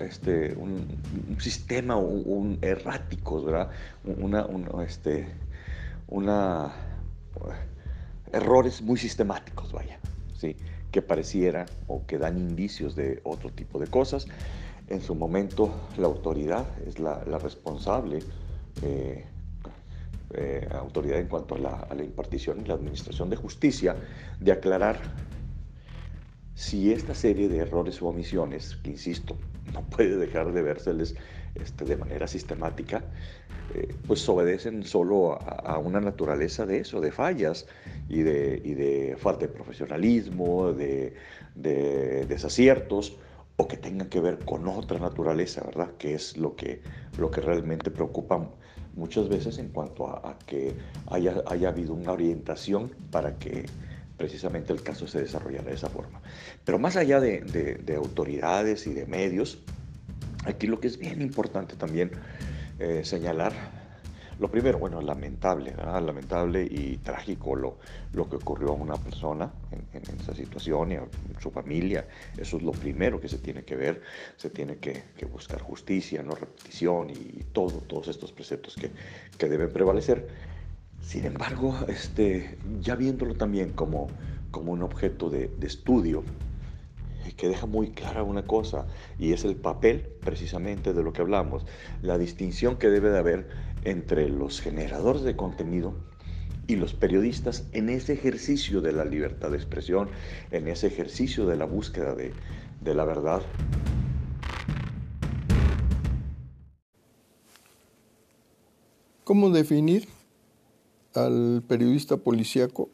este, 0.00 0.54
un, 0.56 0.98
sistema 1.38 1.96
un, 1.96 2.58
errático, 2.62 3.42
¿verdad? 3.42 3.70
Este, 4.86 5.26
una, 6.08 6.72
errores 8.32 8.82
muy 8.82 8.98
sistemáticos, 8.98 9.72
vaya, 9.72 9.98
¿sí? 10.34 10.56
que 10.90 11.02
pareciera 11.02 11.66
o 11.88 12.06
que 12.06 12.18
dan 12.18 12.38
indicios 12.38 12.96
de 12.96 13.20
otro 13.24 13.50
tipo 13.50 13.78
de 13.78 13.86
cosas. 13.86 14.26
En 14.88 15.00
su 15.00 15.14
momento 15.14 15.74
la 15.98 16.06
autoridad 16.06 16.64
es 16.86 16.98
la, 16.98 17.22
responsable, 17.38 18.20
eh, 18.82 19.24
eh, 20.34 20.68
autoridad 20.72 21.18
en 21.18 21.28
cuanto 21.28 21.56
a 21.56 21.94
la 21.94 22.04
impartición 22.04 22.60
y 22.60 22.64
la 22.64 22.74
administración 22.74 23.30
de 23.30 23.36
justicia, 23.36 23.96
de 24.40 24.52
aclarar 24.52 24.96
si 26.56 26.90
esta 26.90 27.14
serie 27.14 27.48
de 27.50 27.58
errores 27.58 28.00
o 28.00 28.08
omisiones, 28.08 28.76
que 28.82 28.90
insisto, 28.90 29.36
no 29.74 29.82
puede 29.82 30.16
dejar 30.16 30.52
de 30.52 30.62
vérseles 30.62 31.14
este, 31.54 31.84
de 31.84 31.96
manera 31.96 32.26
sistemática, 32.26 33.04
eh, 33.74 33.94
pues 34.06 34.26
obedecen 34.28 34.82
solo 34.82 35.38
a, 35.40 35.78
una 35.78 36.00
naturaleza 36.00 36.64
de 36.64 36.78
eso, 36.78 37.00
de 37.00 37.12
fallas 37.12 37.66
y 38.08 38.22
de, 38.22 38.60
de 38.60 39.16
falta 39.18 39.46
de 39.46 39.48
profesionalismo, 39.48 40.72
de, 40.72 41.14
desaciertos, 42.26 43.16
o 43.58 43.68
que 43.68 43.76
tengan 43.76 44.08
que 44.08 44.20
ver 44.20 44.38
con 44.38 44.66
otra 44.68 44.98
naturaleza, 44.98 45.62
¿verdad? 45.64 45.90
Que 45.98 46.14
es 46.14 46.36
lo 46.36 46.56
que, 46.56 46.82
lo 47.18 47.30
que 47.30 47.40
realmente 47.40 47.90
preocupa 47.90 48.50
muchas 48.94 49.28
veces 49.28 49.58
en 49.58 49.68
cuanto 49.68 50.08
a, 50.08 50.38
que 50.46 50.74
haya, 51.08 51.42
haya 51.46 51.68
habido 51.68 51.94
una 51.94 52.12
orientación 52.12 52.90
para 53.10 53.38
que 53.38 53.66
precisamente 54.16 54.72
el 54.72 54.82
caso 54.82 55.06
se 55.06 55.20
desarrollara 55.20 55.68
de 55.68 55.74
esa 55.74 55.88
forma. 55.88 56.20
Pero 56.64 56.78
más 56.78 56.96
allá 56.96 57.20
de, 57.20 57.94
autoridades 57.96 58.86
y 58.86 58.94
de 58.94 59.06
medios, 59.06 59.58
aquí 60.44 60.66
lo 60.66 60.80
que 60.80 60.88
es 60.88 60.98
bien 60.98 61.22
importante 61.22 61.76
también 61.76 62.10
eh, 62.78 63.02
señalar, 63.04 63.52
lo 64.38 64.50
primero, 64.50 64.78
bueno, 64.78 65.00
lamentable, 65.00 65.74
lamentable 65.74 66.68
y 66.70 66.98
trágico 66.98 67.56
lo, 67.56 67.78
lo 68.12 68.28
que 68.28 68.36
ocurrió 68.36 68.68
a 68.68 68.72
una 68.72 68.96
persona 68.96 69.50
en, 69.92 70.02
esa 70.20 70.34
situación 70.34 70.92
y 70.92 70.96
a 70.96 71.06
su 71.40 71.50
familia. 71.50 72.06
Eso 72.36 72.58
es 72.58 72.62
lo 72.62 72.72
primero 72.72 73.18
que 73.18 73.28
se 73.28 73.38
tiene 73.38 73.64
que 73.64 73.76
ver, 73.76 74.02
se 74.36 74.50
tiene 74.50 74.76
que, 74.76 75.04
buscar 75.32 75.62
justicia, 75.62 76.22
no 76.22 76.34
repetición 76.34 77.10
y 77.10 77.44
todo, 77.52 77.78
todos 77.86 78.08
estos 78.08 78.30
preceptos 78.30 78.76
que, 78.76 78.90
que 79.38 79.48
deben 79.48 79.72
prevalecer. 79.72 80.28
Sin 81.06 81.24
embargo, 81.24 81.72
este, 81.86 82.58
ya 82.80 82.96
viéndolo 82.96 83.36
también 83.36 83.70
como, 83.70 84.08
como 84.50 84.72
un 84.72 84.82
objeto 84.82 85.30
de, 85.30 85.52
estudio, 85.62 86.24
eh, 87.24 87.32
que 87.36 87.46
deja 87.46 87.66
muy 87.66 87.92
clara 87.92 88.24
una 88.24 88.44
cosa, 88.44 88.88
y 89.16 89.32
es 89.32 89.44
el 89.44 89.54
papel 89.54 90.08
precisamente 90.24 90.92
de 90.92 91.04
lo 91.04 91.12
que 91.12 91.22
hablamos, 91.22 91.64
la 92.02 92.18
distinción 92.18 92.76
que 92.76 92.90
debe 92.90 93.10
de 93.10 93.18
haber 93.18 93.48
entre 93.84 94.28
los 94.28 94.60
generadores 94.60 95.22
de 95.22 95.36
contenido 95.36 95.94
y 96.66 96.74
los 96.74 96.92
periodistas 96.92 97.68
en 97.70 97.88
ese 97.88 98.14
ejercicio 98.14 98.80
de 98.80 98.90
la 98.90 99.04
libertad 99.04 99.52
de 99.52 99.58
expresión, 99.58 100.08
en 100.50 100.66
ese 100.66 100.88
ejercicio 100.88 101.46
de 101.46 101.56
la 101.56 101.66
búsqueda 101.66 102.16
de, 102.16 102.32
de 102.80 102.94
la 102.96 103.04
verdad. 103.04 103.42
¿Cómo 109.22 109.50
definir 109.50 110.15
al 111.16 111.62
periodista 111.66 112.16
policíaco 112.16 112.88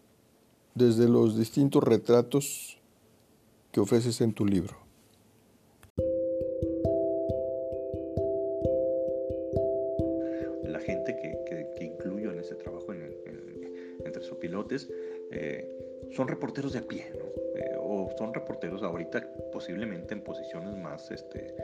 desde 0.74 1.08
los 1.08 1.38
distintos 1.38 1.82
retratos 1.82 2.78
que 3.72 3.80
ofreces 3.80 4.20
en 4.20 4.32
tu 4.32 4.46
libro. 4.46 4.76
La 10.64 10.80
gente 10.80 11.16
que, 11.16 11.84
incluyo 11.84 12.32
en 12.32 12.38
ese 12.38 12.54
trabajo 12.54 12.92
entre 12.92 14.22
sus 14.22 14.38
pilotes 14.38 14.88
eh, 15.30 16.08
son 16.12 16.28
reporteros 16.28 16.72
de 16.72 16.80
a 16.80 16.82
pie, 16.82 17.06
eh, 17.56 17.76
o 17.78 18.10
son 18.18 18.32
reporteros 18.34 18.82
ahorita 18.82 19.26
posiblemente 19.52 20.14
en 20.14 20.22
posiciones 20.22 20.76
más 20.76 21.10
este, 21.10 21.54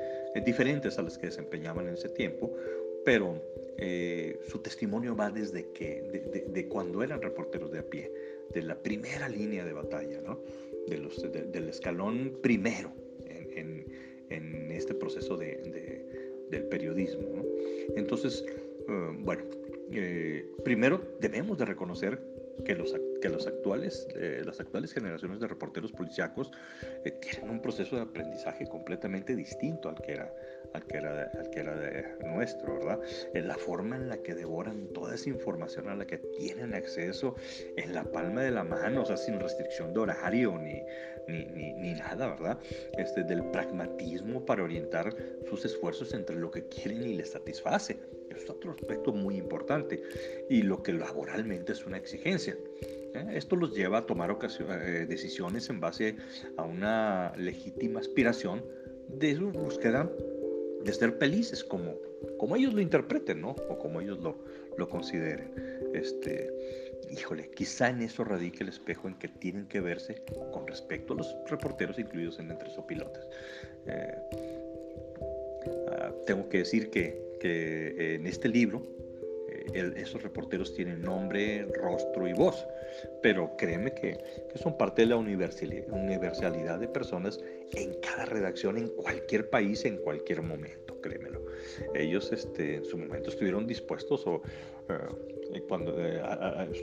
diferentes 0.44 0.98
a 0.98 1.02
las 1.02 1.18
que 1.18 1.26
desempeñaban 1.26 1.88
en 1.88 1.94
ese 1.94 2.08
tiempo, 2.08 2.52
pero 3.08 3.42
eh, 3.78 4.38
su 4.48 4.58
testimonio 4.58 5.16
va 5.16 5.30
desde 5.30 5.70
que, 5.72 6.46
de, 6.46 6.68
cuando 6.68 7.02
eran 7.02 7.22
reporteros 7.22 7.72
de 7.72 7.78
a 7.78 7.82
pie, 7.82 8.12
de 8.52 8.60
la 8.60 8.82
primera 8.82 9.30
línea 9.30 9.64
de 9.64 9.72
batalla, 9.72 10.20
¿no? 10.20 10.42
del 10.86 11.68
escalón 11.70 12.36
primero 12.42 12.92
en, 13.24 13.86
este 14.70 14.92
proceso 14.92 15.38
del 15.38 16.64
periodismo. 16.68 17.46
Entonces, 17.96 18.44
eh, 18.46 19.16
bueno, 19.20 19.42
eh, 19.90 20.44
primero 20.62 21.00
debemos 21.18 21.56
de 21.56 21.64
reconocer 21.64 22.20
que 22.66 22.74
los, 22.74 22.94
que 23.20 23.28
los 23.28 23.46
actuales, 23.46 24.06
eh, 24.14 24.42
las 24.44 24.60
actuales 24.60 24.92
generaciones 24.92 25.40
de 25.40 25.48
reporteros 25.48 25.92
policíacos 25.92 26.50
eh, 27.04 27.10
tienen 27.10 27.50
un 27.50 27.60
proceso 27.60 27.96
de 27.96 28.02
aprendizaje 28.02 28.66
completamente 28.66 29.34
distinto 29.34 29.88
al 29.88 30.00
que 30.00 30.12
era, 30.12 30.32
al 30.72 30.84
que 30.86 30.96
era, 30.98 31.30
al 31.38 31.50
que 31.50 31.60
era 31.60 32.16
nuestro, 32.24 32.74
¿verdad? 32.78 33.00
En 33.34 33.48
la 33.48 33.56
forma 33.56 33.96
en 33.96 34.08
la 34.08 34.18
que 34.18 34.34
devoran 34.34 34.88
toda 34.88 35.14
esa 35.14 35.28
información 35.28 35.88
a 35.88 35.96
la 35.96 36.06
que 36.06 36.18
tienen 36.18 36.74
acceso 36.74 37.34
en 37.76 37.94
la 37.94 38.04
palma 38.04 38.42
de 38.42 38.50
la 38.50 38.64
mano, 38.64 39.02
o 39.02 39.06
sea, 39.06 39.16
sin 39.16 39.40
restricción 39.40 39.92
de 39.92 40.00
horario 40.00 40.58
ni, 40.58 40.82
ni, 41.26 41.44
ni, 41.46 41.72
ni 41.74 41.94
nada, 41.94 42.28
¿verdad? 42.28 42.58
Este, 42.96 43.24
del 43.24 43.44
pragmatismo 43.50 44.44
para 44.44 44.62
orientar 44.62 45.14
sus 45.48 45.64
esfuerzos 45.64 46.14
entre 46.14 46.36
lo 46.36 46.50
que 46.50 46.66
quieren 46.68 47.02
y 47.02 47.14
les 47.14 47.30
satisface 47.30 47.98
es 48.38 48.48
otro 48.50 48.72
aspecto 48.72 49.12
muy 49.12 49.36
importante 49.36 50.02
y 50.48 50.62
lo 50.62 50.82
que 50.82 50.92
laboralmente 50.92 51.72
es 51.72 51.86
una 51.86 51.96
exigencia. 51.96 52.56
¿Eh? 53.18 53.26
Esto 53.34 53.56
los 53.56 53.74
lleva 53.74 53.98
a 53.98 54.06
tomar 54.06 54.36
eh, 54.40 55.06
decisiones 55.08 55.68
en 55.70 55.80
base 55.80 56.16
a 56.56 56.62
una 56.62 57.32
legítima 57.36 58.00
aspiración 58.00 58.64
de 59.08 59.34
su 59.34 59.50
búsqueda 59.50 60.10
de 60.84 60.92
ser 60.92 61.12
felices, 61.12 61.64
como, 61.64 61.96
como 62.38 62.56
ellos 62.56 62.72
lo 62.72 62.80
interpreten, 62.80 63.40
¿no? 63.40 63.50
O 63.68 63.78
como 63.78 64.00
ellos 64.00 64.20
lo, 64.20 64.38
lo 64.76 64.88
consideren. 64.88 65.52
Este, 65.92 66.52
híjole, 67.10 67.50
quizá 67.50 67.90
en 67.90 68.02
eso 68.02 68.24
radique 68.24 68.62
el 68.62 68.68
espejo 68.68 69.08
en 69.08 69.14
que 69.14 69.28
tienen 69.28 69.66
que 69.66 69.80
verse 69.80 70.22
con 70.52 70.66
respecto 70.66 71.14
a 71.14 71.16
los 71.16 71.36
reporteros 71.48 71.98
incluidos 71.98 72.38
en 72.38 72.50
Entre 72.50 72.70
Sopilotes. 72.70 73.24
Eh, 73.86 74.14
ah, 75.90 76.12
tengo 76.26 76.48
que 76.48 76.58
decir 76.58 76.90
que 76.90 77.28
que 77.38 78.14
en 78.14 78.26
este 78.26 78.48
libro 78.48 78.82
eh, 79.72 79.92
esos 79.96 80.22
reporteros 80.22 80.74
tienen 80.74 81.02
nombre, 81.02 81.66
rostro 81.74 82.26
y 82.26 82.32
voz, 82.32 82.66
pero 83.22 83.56
créeme 83.56 83.92
que, 83.92 84.18
que, 84.50 84.58
son 84.58 84.76
parte 84.76 85.02
de 85.02 85.08
la 85.08 85.16
universalidad 85.16 86.78
de 86.78 86.88
personas 86.88 87.40
en 87.74 87.94
cada 88.00 88.24
redacción, 88.26 88.78
en 88.78 88.88
cualquier 88.88 89.50
país, 89.50 89.84
en 89.84 89.98
cualquier 89.98 90.42
momento, 90.42 91.00
créemelo. 91.00 91.44
Ellos 91.94 92.32
este, 92.32 92.76
en 92.76 92.84
su 92.84 92.98
momento 92.98 93.30
estuvieron 93.30 93.66
dispuestos 93.66 94.26
o 94.26 94.42
eh, 94.88 95.62
cuando 95.68 95.94
eh, 95.98 96.20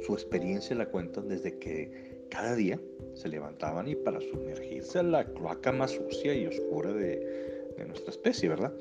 su 0.06 0.14
experiencia 0.14 0.76
la 0.76 0.88
cuentan 0.88 1.28
desde 1.28 1.58
que 1.58 2.26
cada 2.30 2.56
día 2.56 2.80
se 3.14 3.30
levantaban 3.30 3.88
y 3.88 3.96
para 3.96 4.20
sumergirse 4.20 5.00
a 5.00 5.04
la 5.04 5.26
cloaca 5.26 5.72
más 5.72 5.92
sucia 5.92 6.34
y 6.34 6.48
oscura 6.48 6.92
de, 6.92 7.55
nuestra 7.84 8.12
especie, 8.12 8.48
¿verdad? 8.48 8.74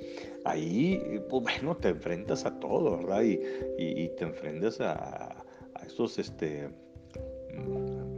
Ahí, 0.45 1.21
pues 1.29 1.43
bueno, 1.43 1.77
te 1.77 1.89
enfrentas 1.89 2.45
a 2.45 2.61
todo, 2.61 2.99
¿verdad? 2.99 3.23
Y, 3.23 4.09
te 4.17 4.25
enfrentas 4.25 4.81
a, 4.81 5.45
a 5.75 5.87
esos, 5.87 6.19
este, 6.19 6.69
mm, 7.53 8.15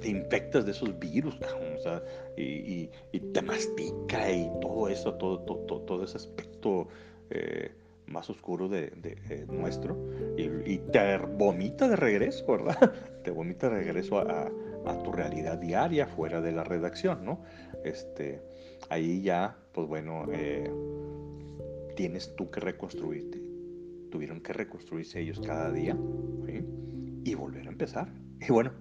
te 0.00 0.08
infectas 0.08 0.64
de 0.64 0.72
esos 0.72 0.98
virus, 0.98 1.36
o 1.36 1.80
sea, 1.82 2.02
y, 2.36 2.88
te 3.32 3.42
mastica 3.42 4.30
y 4.30 4.50
todo 4.60 4.88
eso, 4.88 5.14
todo, 5.14 5.40
todo, 5.40 5.80
todo 5.82 6.04
ese 6.04 6.16
aspecto 6.16 6.88
eh, 7.30 7.72
más 8.06 8.30
oscuro 8.30 8.68
de, 8.68 8.92
eh, 9.04 9.46
nuestro 9.48 9.96
y, 10.36 10.78
te 10.78 11.18
vomita 11.18 11.88
de 11.88 11.96
regreso, 11.96 12.46
¿verdad? 12.46 12.92
Te 13.24 13.30
vomita 13.32 13.68
de 13.68 13.78
regreso 13.78 14.18
a, 14.20 14.50
tu 15.02 15.10
realidad 15.10 15.58
diaria 15.58 16.06
fuera 16.06 16.40
de 16.40 16.52
la 16.52 16.62
redacción, 16.62 17.24
¿no? 17.24 17.42
Este, 17.84 18.40
ahí 18.88 19.22
ya, 19.22 19.56
pues 19.72 19.86
bueno, 19.88 20.26
eh, 20.32 20.70
tienes 21.96 22.34
tú 22.36 22.50
que 22.50 22.60
reconstruirte. 22.60 23.40
Tuvieron 24.10 24.40
que 24.40 24.52
reconstruirse 24.52 25.20
ellos 25.20 25.40
cada 25.40 25.72
día 25.72 25.96
y 27.24 27.34
volver 27.34 27.66
a 27.66 27.70
empezar. 27.70 28.08
Y 28.40 28.52
bueno, 28.52 28.72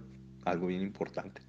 algo 0.46 0.68
bien 0.68 0.82
importante, 0.82 1.42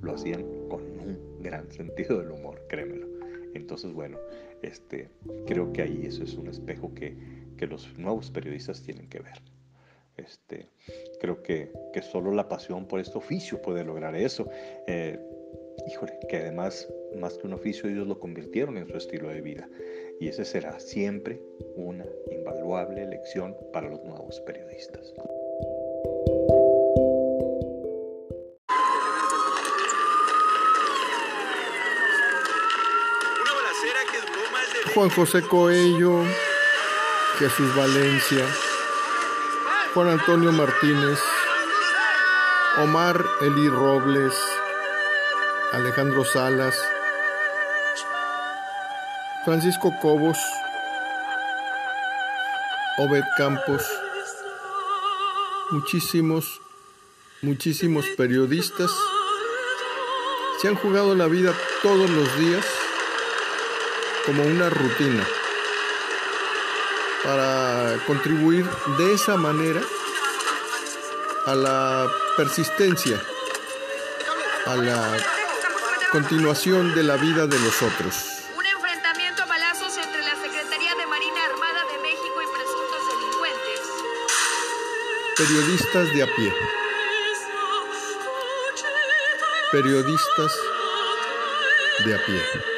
lo 0.00 0.14
hacían 0.14 0.42
con 0.68 0.82
un 0.82 1.42
gran 1.42 1.70
sentido 1.72 2.20
del 2.20 2.30
humor, 2.30 2.64
créemelo. 2.68 3.08
Entonces, 3.54 3.92
bueno, 3.92 4.18
este, 4.62 5.10
creo 5.46 5.72
que 5.72 5.82
ahí 5.82 6.06
eso 6.06 6.22
es 6.22 6.34
un 6.34 6.48
espejo 6.48 6.94
que, 6.94 7.38
los 7.66 7.98
nuevos 7.98 8.30
periodistas 8.30 8.82
tienen 8.82 9.08
que 9.08 9.18
ver. 9.18 9.42
Este, 10.16 10.70
creo 11.20 11.42
que, 11.42 11.72
que, 11.92 12.02
solo 12.02 12.32
la 12.32 12.48
pasión 12.48 12.86
por 12.86 13.00
este 13.00 13.18
oficio 13.18 13.60
puede 13.60 13.84
lograr 13.84 14.14
eso. 14.14 14.48
Eh, 14.86 15.18
híjole, 15.86 16.18
que 16.28 16.36
además, 16.36 16.88
más 17.16 17.38
que 17.38 17.46
un 17.46 17.54
oficio, 17.54 17.88
ellos 17.88 18.06
lo 18.06 18.18
convirtieron 18.18 18.76
en 18.76 18.88
su 18.88 18.96
estilo 18.96 19.28
de 19.28 19.40
vida. 19.40 19.68
Y 20.20 20.28
ese 20.28 20.44
será 20.44 20.78
siempre 20.80 21.40
una 21.76 22.04
invaluable 22.30 23.06
lección 23.06 23.56
para 23.72 23.88
los 23.88 24.02
nuevos 24.04 24.40
periodistas. 24.40 25.14
Juan 34.94 35.10
José 35.10 35.42
Coello, 35.42 36.24
Jesús 37.38 37.76
Valencia, 37.76 38.44
Juan 39.94 40.08
Antonio 40.08 40.50
Martínez, 40.50 41.20
Omar 42.78 43.24
Eli 43.42 43.68
Robles, 43.68 44.34
Alejandro 45.72 46.24
Salas, 46.24 46.74
Francisco 49.44 49.94
Cobos, 50.00 50.38
Obed 52.96 53.24
Campos, 53.36 53.82
muchísimos, 55.70 56.62
muchísimos 57.42 58.06
periodistas. 58.16 58.90
Se 60.62 60.68
han 60.68 60.74
jugado 60.74 61.14
la 61.14 61.26
vida 61.26 61.52
todos 61.82 62.08
los 62.08 62.38
días 62.38 62.64
como 64.24 64.44
una 64.44 64.70
rutina 64.70 65.26
para 67.24 67.98
contribuir 68.06 68.64
de 68.96 69.12
esa 69.12 69.36
manera 69.36 69.82
a 71.44 71.54
la 71.54 72.10
persistencia, 72.38 73.22
a 74.64 74.76
la 74.76 75.37
continuación 76.10 76.94
de 76.94 77.02
la 77.02 77.16
vida 77.16 77.46
de 77.46 77.58
los 77.58 77.82
otros. 77.82 78.44
Un 78.56 78.64
enfrentamiento 78.64 79.42
a 79.42 79.46
balazos 79.46 79.96
entre 79.96 80.22
la 80.22 80.34
Secretaría 80.36 80.94
de 80.94 81.06
Marina 81.06 81.44
Armada 81.52 81.84
de 81.92 81.98
México 82.02 82.42
y 82.42 82.46
presuntos 82.54 83.00
delincuentes. 83.12 83.80
Periodistas 85.36 86.14
de 86.14 86.22
a 86.22 86.26
pie. 86.34 86.52
Periodistas 89.70 90.52
de 92.04 92.14
a 92.14 92.24
pie 92.24 92.77